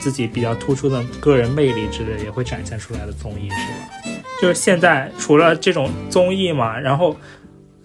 [0.00, 4.20] 自己比较突出的个人魅力之类，也会展现出来的综艺，是吧？
[4.40, 7.16] 就是现在除了这种综艺嘛，然后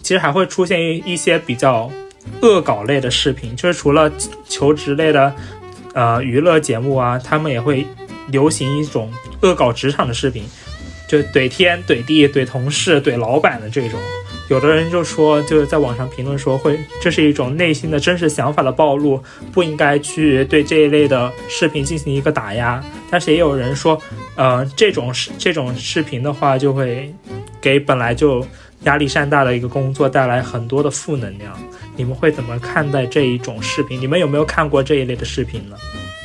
[0.02, 1.92] 其实还会出现一一些比较
[2.42, 4.12] 恶搞类的视频，就是除了
[4.48, 5.34] 求职类的
[5.94, 7.86] 呃娱乐节目啊，他们也会
[8.30, 10.44] 流行一种恶搞职场的视频，
[11.14, 14.00] 就怼天怼地怼同事怼老板的这种。
[14.50, 22.84] 有的人就说，就是在网上评论说，会这是一种内心的真实想法的暴露，不应该去对这一类的视频进行一个打压。
[23.12, 24.02] 但是也有人说，
[24.36, 27.14] 呃，这种视这种视频的话，就会
[27.62, 28.44] 给本来就
[28.86, 31.56] 压力山大的一个工作带来很多的负能量。
[31.96, 34.02] 你们会怎么看待这一种视频？
[34.02, 35.78] 你们有没有看过这一类的视频呢？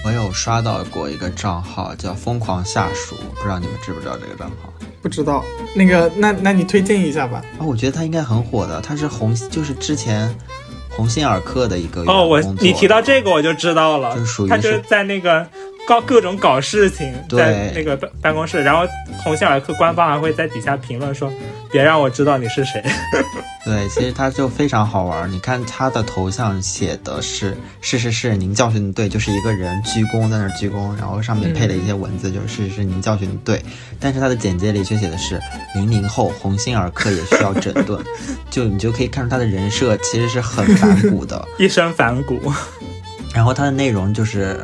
[0.04, 4.72] 我有刷到过一个账号叫“疯狂下属”，不知道你们知不知道这个账号？
[5.02, 5.44] 不知道。
[5.74, 7.42] 那个，那那你推荐一下吧。
[7.58, 8.80] 啊，我觉得他应该很火的。
[8.80, 10.34] 他是红，就是之前
[10.90, 15.46] 鸿星尔克的一个哦，我你提到这个我就知道了，就属于他就是在那个。
[15.88, 18.87] 搞各种搞事情，在那个办办公室，然后
[19.24, 21.33] 鸿星尔克官方还会在底下评论说
[21.72, 22.85] ：“别让我知道你是谁。
[23.64, 25.31] ”对，其实他就非常好玩。
[25.33, 33.62] 你看他的头像写的是“是是是，您教训的对”，就是一个人鞠躬在那鞠躬，然后上面配了一些文字，就是“是是是，您教训的对”。
[33.98, 35.40] 但是他的简介里却写的是
[35.74, 37.98] “零零后鸿星尔克也需要整顿”，
[38.51, 42.53] 就你就可以看出他的人设其实是很反骨的， 一身反骨。
[43.35, 44.62] 然后他的内容就是。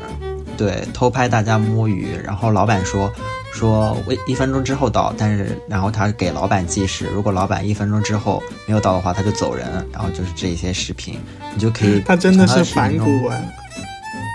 [0.57, 3.13] 对，偷拍大家摸鱼，然后老板说
[3.53, 9.67] 说我一分钟之后到，但是然后他给老板计时，如果老板一分钟之后没有到的话，他就走人。
[9.93, 11.19] 然后就是这些视频，
[11.55, 13.39] 你就可以他真的是反骨啊。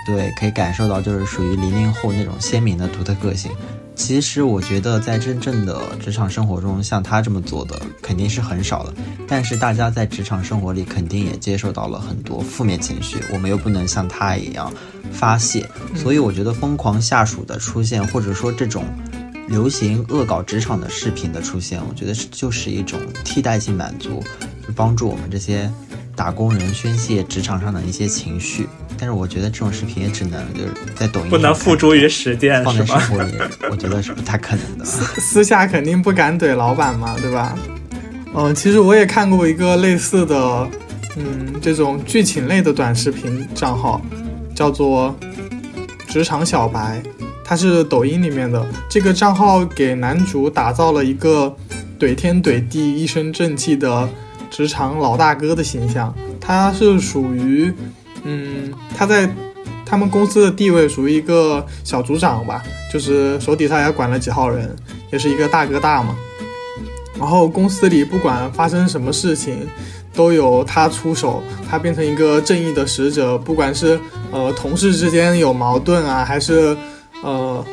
[0.06, 3.50] 对，可以感受到就是属于零零后那种鲜明的独特个性。
[3.94, 8.94] 其实我觉得，在真正的职场生活中，像他这么做的肯定是很少的。
[9.28, 13.18] 但是大家在职场生活里，肯定也接受到了很多负面情绪。
[13.32, 14.72] 我们又不能像他一样
[15.12, 18.84] 发泄，所以我觉得疯狂下属的出现，或者说这种
[19.46, 24.24] 流行恶搞职场的视频的出现，我觉得是就是一种替代性满足，
[24.66, 25.70] 就帮助我们这些
[26.16, 28.66] 打工人宣泄职场上的一些情绪。
[29.00, 33.32] 但是我觉得这种视频也只能就是在抖音不能付诸于实践，放在生活里，
[33.70, 34.84] 我觉得是不太可能的。
[34.84, 37.56] 私下肯定不敢怼老板嘛，对吧？
[38.34, 40.68] 嗯，其实我也看过一个类似的，
[41.16, 44.02] 嗯，这种剧情类的短视频账号，
[44.54, 45.16] 叫做
[46.06, 47.02] “职场小白”，
[47.42, 48.62] 它是抖音里面的。
[48.90, 51.56] 这个账号给男主打造了一个
[51.98, 54.06] 怼天怼地、一身正气的
[54.50, 56.14] 职场老大哥的形象。
[56.38, 57.72] 他是属于。
[58.24, 59.28] 嗯，他在
[59.86, 64.74] 他们公司的地位属于一个小组长吧，就是手底下也管了几号人，
[65.12, 66.14] 也是一个大哥大嘛。
[67.18, 69.66] 然后公司里不管发生什么事情，
[70.14, 73.36] 都有他出手，他变成一个正义的使者。
[73.36, 73.98] 不管是
[74.30, 76.76] 呃同事之间有矛盾啊，还是
[77.22, 77.64] 呃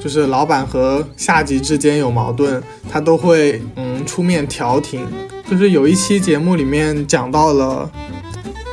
[0.00, 2.60] 就是老板和下级之间有矛盾，
[2.90, 5.06] 他都会嗯出面调停。
[5.48, 7.90] 就是有一期节目里面讲到了。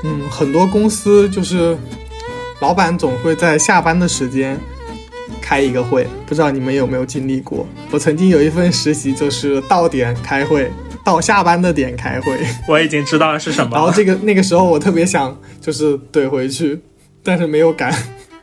[0.03, 1.77] 嗯，很多公司就是
[2.59, 4.59] 老板总会在下班的时间
[5.41, 7.65] 开一个会，不知道你们有没有经历过？
[7.89, 10.71] 我曾经有一份实习，就是到点开会，
[11.05, 12.37] 到下班的点开会。
[12.67, 13.71] 我已经知道是什么。
[13.73, 16.79] 然后这个那个时候我特别想就是怼回去，
[17.23, 17.93] 但是没有敢。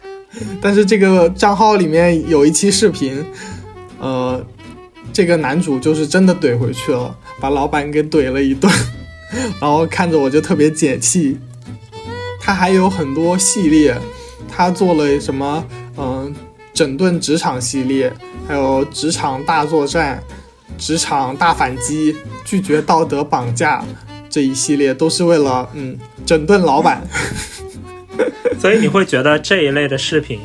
[0.63, 3.23] 但是这个账号里面有一期视频，
[3.99, 4.43] 呃，
[5.13, 8.73] 这个男主就是真的怼回去了，把老板给怼了一顿，
[9.61, 11.39] 然后看着我就特别解气。
[12.41, 13.97] 他还有很多系列，
[14.49, 15.65] 他做了什么？
[15.97, 16.35] 嗯，
[16.73, 18.13] 整顿职场系列，
[18.49, 20.23] 还有职场大作战、
[20.79, 23.85] 职场大反击、拒绝道德绑架，
[24.31, 27.07] 这一系列，都是为了嗯整顿老板。
[28.59, 30.41] 所以你会觉得这一类的视频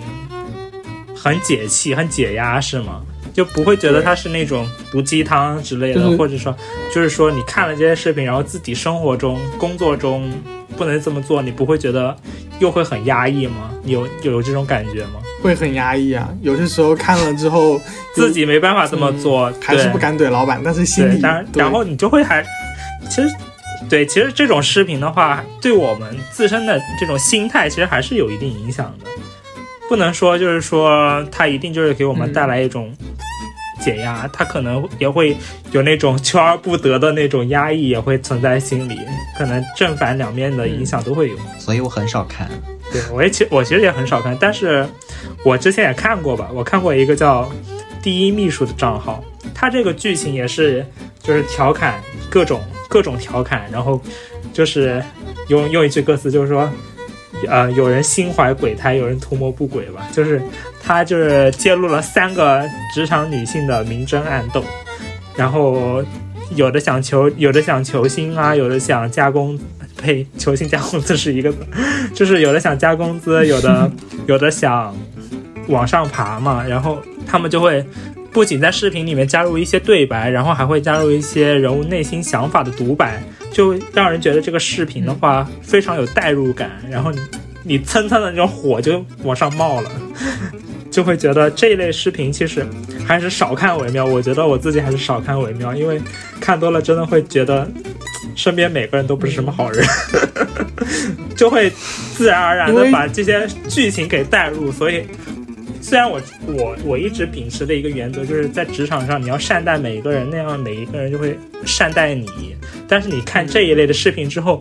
[1.16, 3.02] 很解气、很解压，是吗？
[3.36, 6.56] 就不会觉得它是那种毒鸡汤之类的，就是或者说，
[6.94, 10.32] 就是说你看了这些视频，然后自己生活中、工作中
[10.78, 12.16] 不能这么做，你不会觉得
[12.60, 13.70] 又会很压抑吗？
[13.84, 15.20] 你有有这种感觉吗？
[15.42, 17.80] 会很压抑啊，有些时候看了之后
[18.14, 22.44] 自己没办法这么做，对还是不敢怼老板，但是心对，里当然，然后你就会还，
[23.10, 23.28] 其实，
[23.90, 29.10] 对，其实这种视频的话，对我们自身的这种心态，其实还是有一定影响的。
[29.90, 32.92] 不能说就是说它一定就是给我们带来一种
[33.82, 35.36] 解压，它可能也会
[35.72, 39.00] 有那种求而不得的那种压抑，也会存在心里，
[39.38, 41.36] 可能正反两面的影响都会有。
[41.60, 42.50] 所以我很少看。
[42.92, 44.88] 对我也其我其实也很少看，但是
[45.44, 47.52] 我之前也看过吧，我看过一个叫
[48.02, 49.24] “第一秘书”的账号，
[49.54, 50.86] 它这个剧情也是
[51.20, 54.00] 就是调侃各种各种调侃，然后
[54.54, 55.04] 就是
[55.48, 56.72] 用用一句歌词就是说，
[57.48, 60.42] 呃，有人心怀鬼胎，有人图谋不轨吧，就是
[60.84, 62.64] 他就是揭露了三个
[62.94, 64.64] 职场女性的明争暗斗，
[65.36, 66.04] 然后
[66.56, 69.60] 有的想求，有的想求薪啊，有的想加工。
[69.98, 71.60] 呸，求薪加工资是一个字，
[72.14, 73.90] 就是有的想加工资，有的
[74.28, 74.94] 有的想
[75.70, 77.84] 往上爬嘛，然后他们就会
[78.30, 83.24] 不仅在视频里面加入一些对白，然后还会加入一些人物内心想法的独白，
[83.56, 87.20] 就让人觉得这个视频的话非常有代入感，然后你
[87.64, 89.90] 你蹭蹭的那种火就往上冒了，
[90.92, 92.68] 就会觉得这一类视频其实
[93.08, 94.06] 还是少看为妙。
[94.06, 96.02] 我觉得我自己还是少看为妙，因为
[96.42, 97.66] 看多了真的会觉得
[98.36, 99.88] 身边每个人都不是什么好人。
[101.38, 101.72] 就会
[102.14, 105.06] 自然而然的把这些剧情给带入，所以
[105.88, 112.56] 虽然我我我一直秉持的一个原则就是在职场上你要善待每一个人，那样每一个人就会善待你。
[112.88, 114.60] 但是你看这一类的视频之后，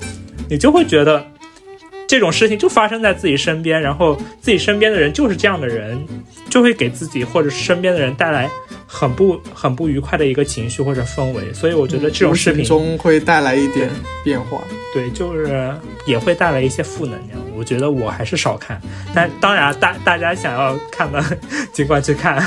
[0.51, 1.27] 你就会觉得
[2.07, 5.99] 这种事情就发生在自己身边，然后自己身边的人就是这样的人，
[6.51, 8.51] 就会给自己或者身边的人带来
[8.87, 11.53] 很不很不愉快的一个情绪或者氛围。
[11.53, 13.91] 所以我觉得这种视频中会带来一点
[14.23, 14.63] 变化。
[14.93, 15.75] 对，就是
[16.07, 17.39] 也会带来一些负能量。
[17.57, 18.81] 我觉得我还是少看，
[19.15, 21.23] 但当然大大家想要看的，
[21.73, 22.45] 尽管去看。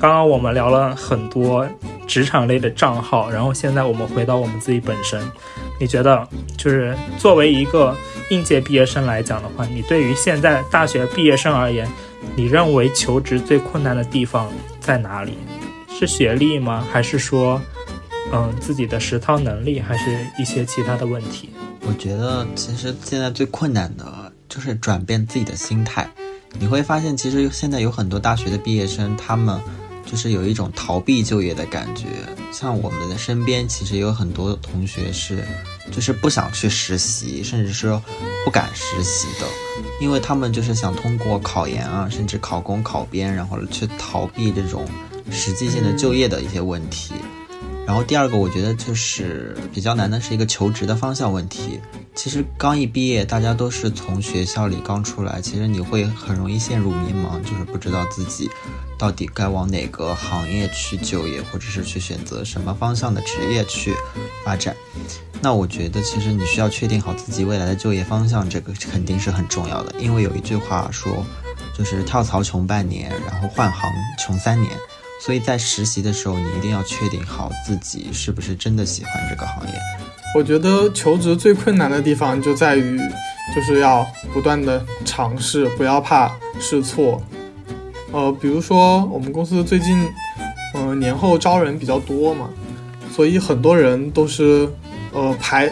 [0.00, 1.66] 刚刚我们聊了很多
[2.06, 5.20] 职场类的账号，然后现在我们回到我们自己本身，
[5.78, 6.26] 你觉得
[6.56, 7.96] 就是作为一个
[8.30, 11.88] 应届毕业生来讲的话，你对于现在大学毕业生而言，
[12.36, 14.50] 你认为求职最困难的地方
[14.80, 15.38] 在哪里？
[15.88, 16.86] 是学历吗？
[16.92, 17.60] 还是说，
[18.32, 20.04] 嗯，自己的实操能力，还是
[20.38, 21.50] 一些其他的问题？
[21.86, 26.08] 我觉得其实现在最困难的就是转变自己的心态。
[26.58, 29.60] 你会发现，其实现在有很多大学的毕业生，他们
[30.10, 32.06] 就是有一种逃避就业的感觉。
[32.50, 35.44] 像我们的身边，其实有很多同学是，
[35.92, 37.88] 就是不想去实习，甚至是
[38.44, 39.46] 不敢实习的，
[40.00, 44.86] 因为他们就是想通过考研啊，甚至考公、考编，然后去逃避这种
[45.30, 47.12] 实际性的就业的一些问题。
[47.86, 51.80] 然后第二个，我觉得就是比较难的是一个求职的方向问题。
[52.14, 58.50] 其实刚一毕业，大家都是从学校里刚出来，其实你会很容易陷入迷茫，就是不知道自己
[58.98, 63.94] 到底该往哪个行业去就业，或者是去选择什么方向的职业去
[64.44, 64.74] 发展。
[65.40, 69.94] 那我觉得，其实你需要确定好自己未来的就业方向，这个肯定是很重要的。
[70.00, 71.24] 因为有一句话说，
[71.72, 73.88] 就是跳槽穷半年，然后换行
[74.18, 74.72] 穷三年。
[75.24, 79.74] 所以在实习的时候，你一定要确定好自己是不是真的喜欢这个行业。
[80.34, 83.00] 我觉得求职最困难的地方就在于，
[83.54, 86.30] 就是要不断的尝试，不要怕
[86.60, 87.22] 试错。
[88.12, 90.08] 呃，比如说我们公司最近，
[90.74, 92.48] 呃，年后招人比较多嘛，
[93.14, 94.68] 所以很多人都是，
[95.12, 95.70] 呃，排，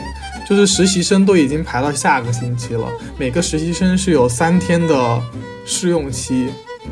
[0.49, 2.87] 就是实习生都已经排到下个星期了。
[3.18, 5.22] 每个实习生是有三天的
[5.64, 6.49] 试用期，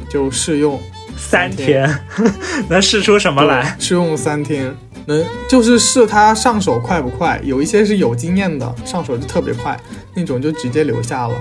[0.08, 0.80] 就试用
[1.16, 1.88] 三天
[2.68, 3.76] 能试出什么来？
[3.78, 4.74] 试用三天，
[5.06, 7.38] 能就是试他上手快不快。
[7.44, 9.78] 有一些是有经验的，上手就特别快，
[10.14, 11.34] 那种就直接留下了。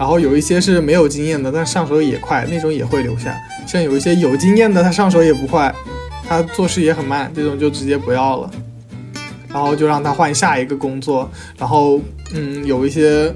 [0.00, 3.38] 然后有一些是没有经验的，但上手也快，那种也会留下。
[3.66, 5.72] 像有一些有经验的，他上手也不快，
[6.26, 8.50] 他做事也很慢，这种就直接不要了。
[9.52, 11.30] 然后就让他换下一个工作。
[11.58, 12.00] 然后，
[12.32, 13.30] 嗯，有一些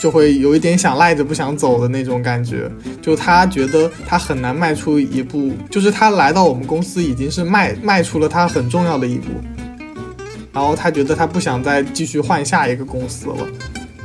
[0.00, 2.70] 就会有一点想赖着不想走的那种感觉，
[3.02, 9.28] 就他觉得他很难迈出一步，就是他来到我们公司已经是迈迈出了他很重要的一步，
[10.54, 13.36] 然后他觉得他不想再继续换下一个公司了，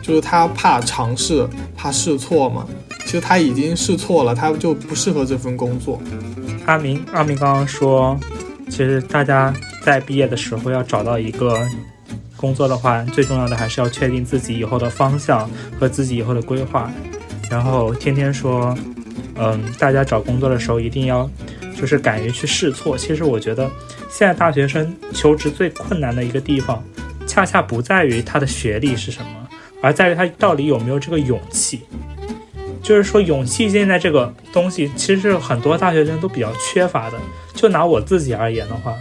[0.07, 1.45] 就是他怕尝试，
[1.75, 2.65] 怕试错嘛。
[3.05, 6.01] 其实他已经试错了，他就不适合这份工作。
[6.65, 8.17] 阿明，阿明刚刚说，
[8.69, 9.53] 其实大家
[9.83, 11.59] 在毕业的时候要找到一个
[12.35, 15.49] 工作的话，最重要的还是要确定自己以后的方向
[15.79, 16.91] 和自己以后的规划。
[17.49, 18.77] 然后天天说，
[19.35, 21.29] 嗯，大家找工作的时候一定要
[21.79, 22.97] 就是敢于去试错。
[22.97, 23.69] 其实我觉得
[24.09, 26.83] 现在大学生求职最困难的一个地方，
[27.25, 29.27] 恰恰不在于他的学历是什么，
[29.81, 31.81] 而在于他到底有没有这个勇气。
[32.81, 37.17] 就是说，勇气现在这个东西，其实是很多大学生都比较缺乏的。
[37.53, 38.93] 就拿我自己而言的话，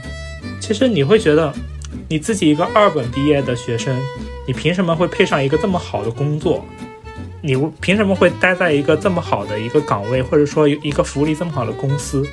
[0.58, 1.52] 其实你会觉得，
[2.08, 3.96] 你自己一个二本毕业的学生，
[4.46, 6.64] 你凭什么会配上一个这么好的工作？
[7.42, 12.26] 你凭什么会待在一个这么好的一个岗位，或者说一个福利这么好的公司？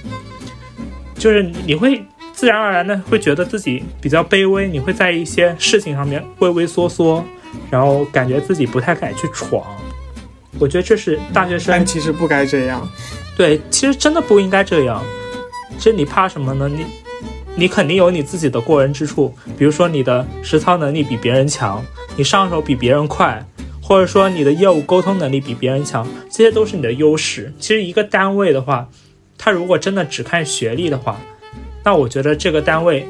[1.16, 7.24] 就是你会自然而然的会觉得自己比较卑微，你会在一些事情上面畏畏缩缩，
[7.70, 9.66] 然后感觉自己不太敢去闯。
[10.60, 12.88] 我觉得这是大学生，但其实不该这样。
[13.36, 15.04] 对，其实真的不应该这样。
[15.78, 16.70] 其实你怕什么呢？
[16.70, 16.86] 你，
[17.56, 21.84] 你肯定有你自己的过人之处，比如说你的实操能力比别人强，
[22.16, 23.44] 你上手比别人快，
[23.82, 27.52] 或者说你的业务沟通能力比别人强，这些都是你的优势。
[27.60, 28.88] 其实一个单位的话，
[29.38, 31.20] 他如果真的只看学历的话，
[31.84, 33.08] 那我觉得这个单位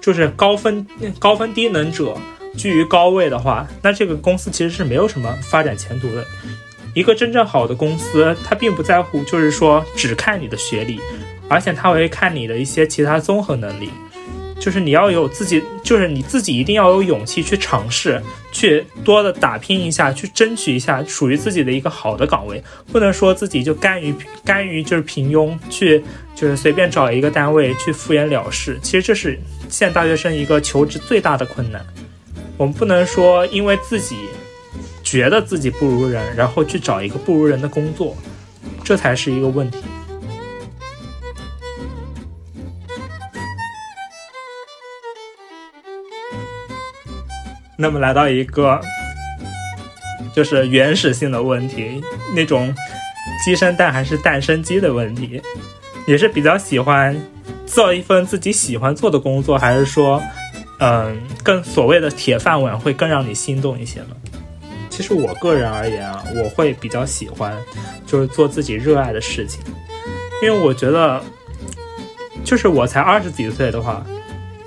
[0.00, 0.84] 就是高分
[1.20, 2.16] 高分低能者。
[2.56, 6.24] 居于高位的话，那这个公司其实是没有什么发展前途的。
[6.94, 11.00] 一个真正好的公司，它并不在乎，就是说只看你的学历，
[11.48, 13.90] 而且它会看你的一些其他综合能力。
[14.58, 18.22] 就是你要有自己，就是你自己一定要有勇气去尝试，
[18.52, 22.62] 去多的打拼一下，去争取一下属于自己的一个好的岗位。
[22.92, 28.78] 不能说自己就甘于 甘于就是平庸，去就是随便找一个单位去敷衍了事。
[28.82, 29.40] 其实这是
[29.70, 31.82] 现在大学生一个求职最大的困难。
[32.60, 34.28] 我们不能说因为自己
[35.02, 38.14] 觉得自己不如人，然后去找一个不如人的工作，
[38.84, 39.82] 这才是一个问题。
[47.78, 48.78] 那么来到一个
[50.36, 52.04] 就是原始性的问题，
[52.36, 52.74] 那种
[53.42, 55.40] 鸡生蛋还是蛋生鸡的问题，
[56.06, 57.18] 也是比较喜欢
[57.64, 60.22] 做一份自己喜欢做的工作，还是说？
[60.80, 64.16] 嗯，更所谓的铁饭碗会更让你心动一些呢。
[64.88, 67.54] 其实我个人而言啊，我会比较喜欢，
[68.06, 69.60] 就是做自己热爱的事情，
[70.42, 71.22] 因为我觉得，
[72.44, 74.04] 就是我才二十几岁的话，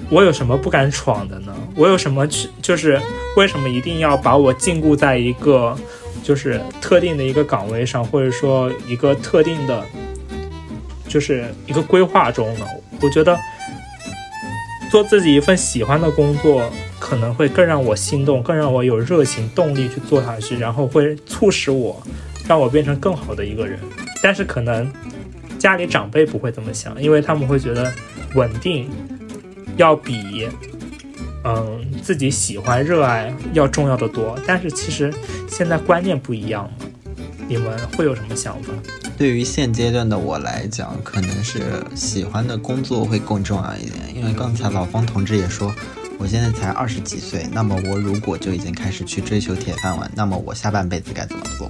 [0.09, 1.53] 我有什么不敢闯的呢？
[1.75, 2.99] 我有什么去，就是
[3.35, 5.75] 为什么一定要把我禁锢在一个，
[6.23, 9.83] 就是特定的一个岗位上，或者说一个特定的，
[11.07, 12.65] 就是一个规划中呢？
[13.01, 13.35] 我觉得。
[14.93, 21.99] 做自己一份喜欢的工作，可能会更让我心动，更让我有热情、动力去做下去，然后会促使我，
[22.47, 23.79] 让我变成更好的一个人。
[24.21, 24.87] 但是可能
[25.57, 27.91] 家里长辈不会这么想，因为他们会觉得
[28.35, 28.87] 稳定
[29.77, 30.47] 要比
[31.43, 34.37] 嗯自己喜欢、热爱要重要的多。
[34.45, 35.11] 但是其实
[35.47, 36.71] 现在观念不一样了，
[37.47, 38.71] 你们会有什么想法？
[39.23, 44.13] 对于现阶段的我来讲，可能是喜欢的工作会更重要一点。
[44.13, 45.73] 因为刚才老方同志也说，
[46.17, 51.69] 我现在才二十几岁，那么我如果就已经开始去追求铁饭碗，那么我下半辈子该怎么做？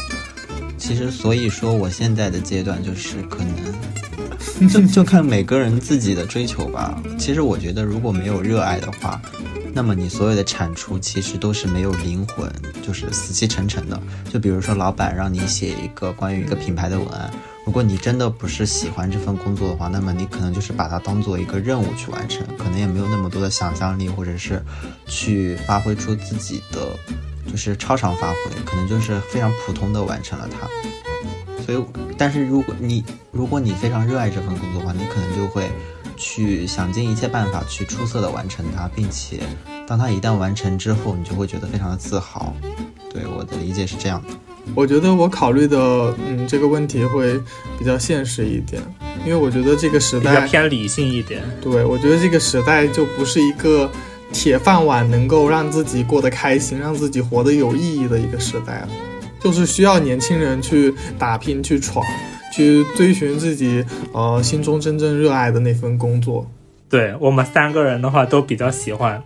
[0.79, 6.99] 其实，所以说我现在的阶段就是可能，就就看每个人自己的追求吧。
[7.19, 9.21] 其实我觉得，如果没有热爱的话，
[9.75, 12.47] 那么你所有的产出其实都是没有灵魂，
[12.85, 13.99] 就是死气沉沉的。
[14.31, 17.33] 就比如说，老板让你写一个关于一个品牌的文案，
[17.65, 24.63] 如果你真的不是喜欢这份工作的话，那么你可能就是把它当做一个任务去完成，可能也没有那么多的想象力，或者是
[25.07, 26.95] 去发挥出自己的
[27.49, 30.67] 就是超常发挥，可能就是非常普通的完成了它。
[31.65, 31.83] 所以，
[32.15, 35.67] 但是如果你如果你非常热爱这份工作的话，你可能就会。
[36.23, 39.41] 去想尽一切办法去出色的完成它，并且
[39.85, 42.55] 当它一旦完成之后，你就会觉得非常的自豪。
[43.13, 44.29] 对我的理解是这样的。
[44.73, 45.77] 我觉得我考虑的，
[46.25, 47.37] 嗯，这个问题会
[47.77, 48.81] 比较现实一点，
[49.25, 51.43] 因为我觉得这个时代偏理性一点。
[51.61, 53.91] 对，我觉得这个时代就不是一个
[54.31, 58.89] 铁饭碗能够让自己过得开心、让自己活得有意义的一个时代了，
[59.41, 62.05] 就是需要年轻人去打拼、去闯。
[62.53, 66.47] 去追寻自己呃心中真正热爱的那份工作。
[66.87, 69.19] 对我们三个人的话，都比较喜欢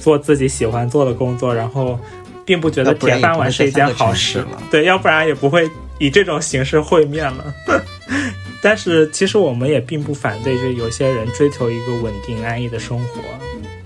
[0.00, 1.96] 做自己喜欢做的工作，然后
[2.44, 4.44] 并不觉得铁饭碗是一件好事。
[4.68, 7.54] 对，要不然也不会以这种形式会面了。
[8.60, 13.20] 但是其实我们也并不反对，就有些人追求一个稳定安逸的生活。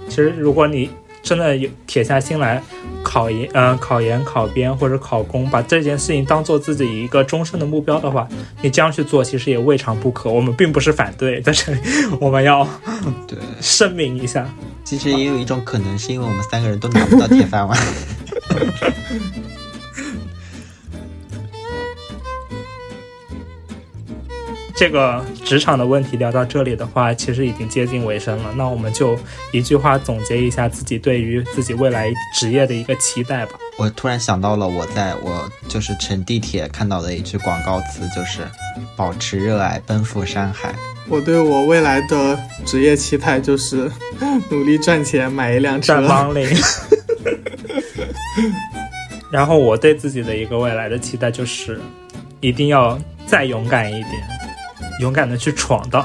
[0.09, 0.89] 其实如果你
[1.23, 2.63] 真的有铁下心来。
[3.11, 8.29] 考研，嗯、考研、考编或者考公，把这件事情当做自己一个终身的目标的话，
[8.63, 10.31] 你这样去做其实也未尝不可。
[10.31, 11.81] 我们并不是反对，在这里
[12.21, 12.65] 我们要
[13.27, 14.47] 对，声明一下。
[14.85, 17.77] 其实也有一种可能，是因为我们三个人都拿不到铁饭碗。
[24.81, 28.51] 这个职场的问题聊到这里的话，其实已经接近尾声了。
[28.57, 29.15] 那我们就
[29.53, 33.53] 一句话总结一下自己对于自己未来职业的一个期待吧。
[33.77, 38.41] 我突然想到了，我在我就是乘地铁看到的一句广告词，就是
[38.97, 40.75] “保持热爱，奔赴山海
[41.09, 43.93] 我对我未来的职业期待就是
[44.49, 46.07] 努力赚钱买一辆车战。
[46.07, 46.49] 帮令。
[49.31, 51.79] 然后我对自己的一个未来的期待就是，
[52.41, 54.40] 一定要再勇敢一点，
[55.01, 56.05] 勇敢的去闯荡。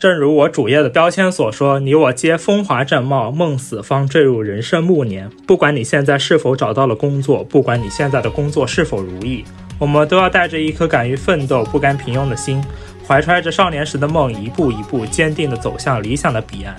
[0.00, 5.28] 正如我主页的标签所说，你我皆风华正茂，梦死方坠入人生暮年。
[5.44, 9.44] 不管你现在是否找到了工作，不管你现在的工作是否如意，
[9.76, 12.62] 我们都要带着一颗敢于奋斗、不甘平庸的心，
[13.08, 16.76] 怀揣着少年时的梦，一步一步坚定地走向理想的彼岸。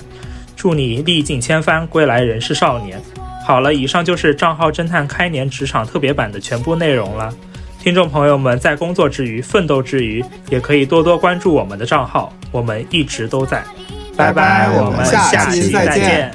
[0.55, 3.01] 祝你历尽千帆，归来仍是少年。
[3.43, 7.33] 好了，以上就是账号侦探开年职场特别版的全部内容了。
[7.81, 13.63] 听众朋友们，在工作之余、奋斗之余，也可以多多关注我们的账号，我们一直都在。
[14.15, 16.31] 拜拜拜我们下期再见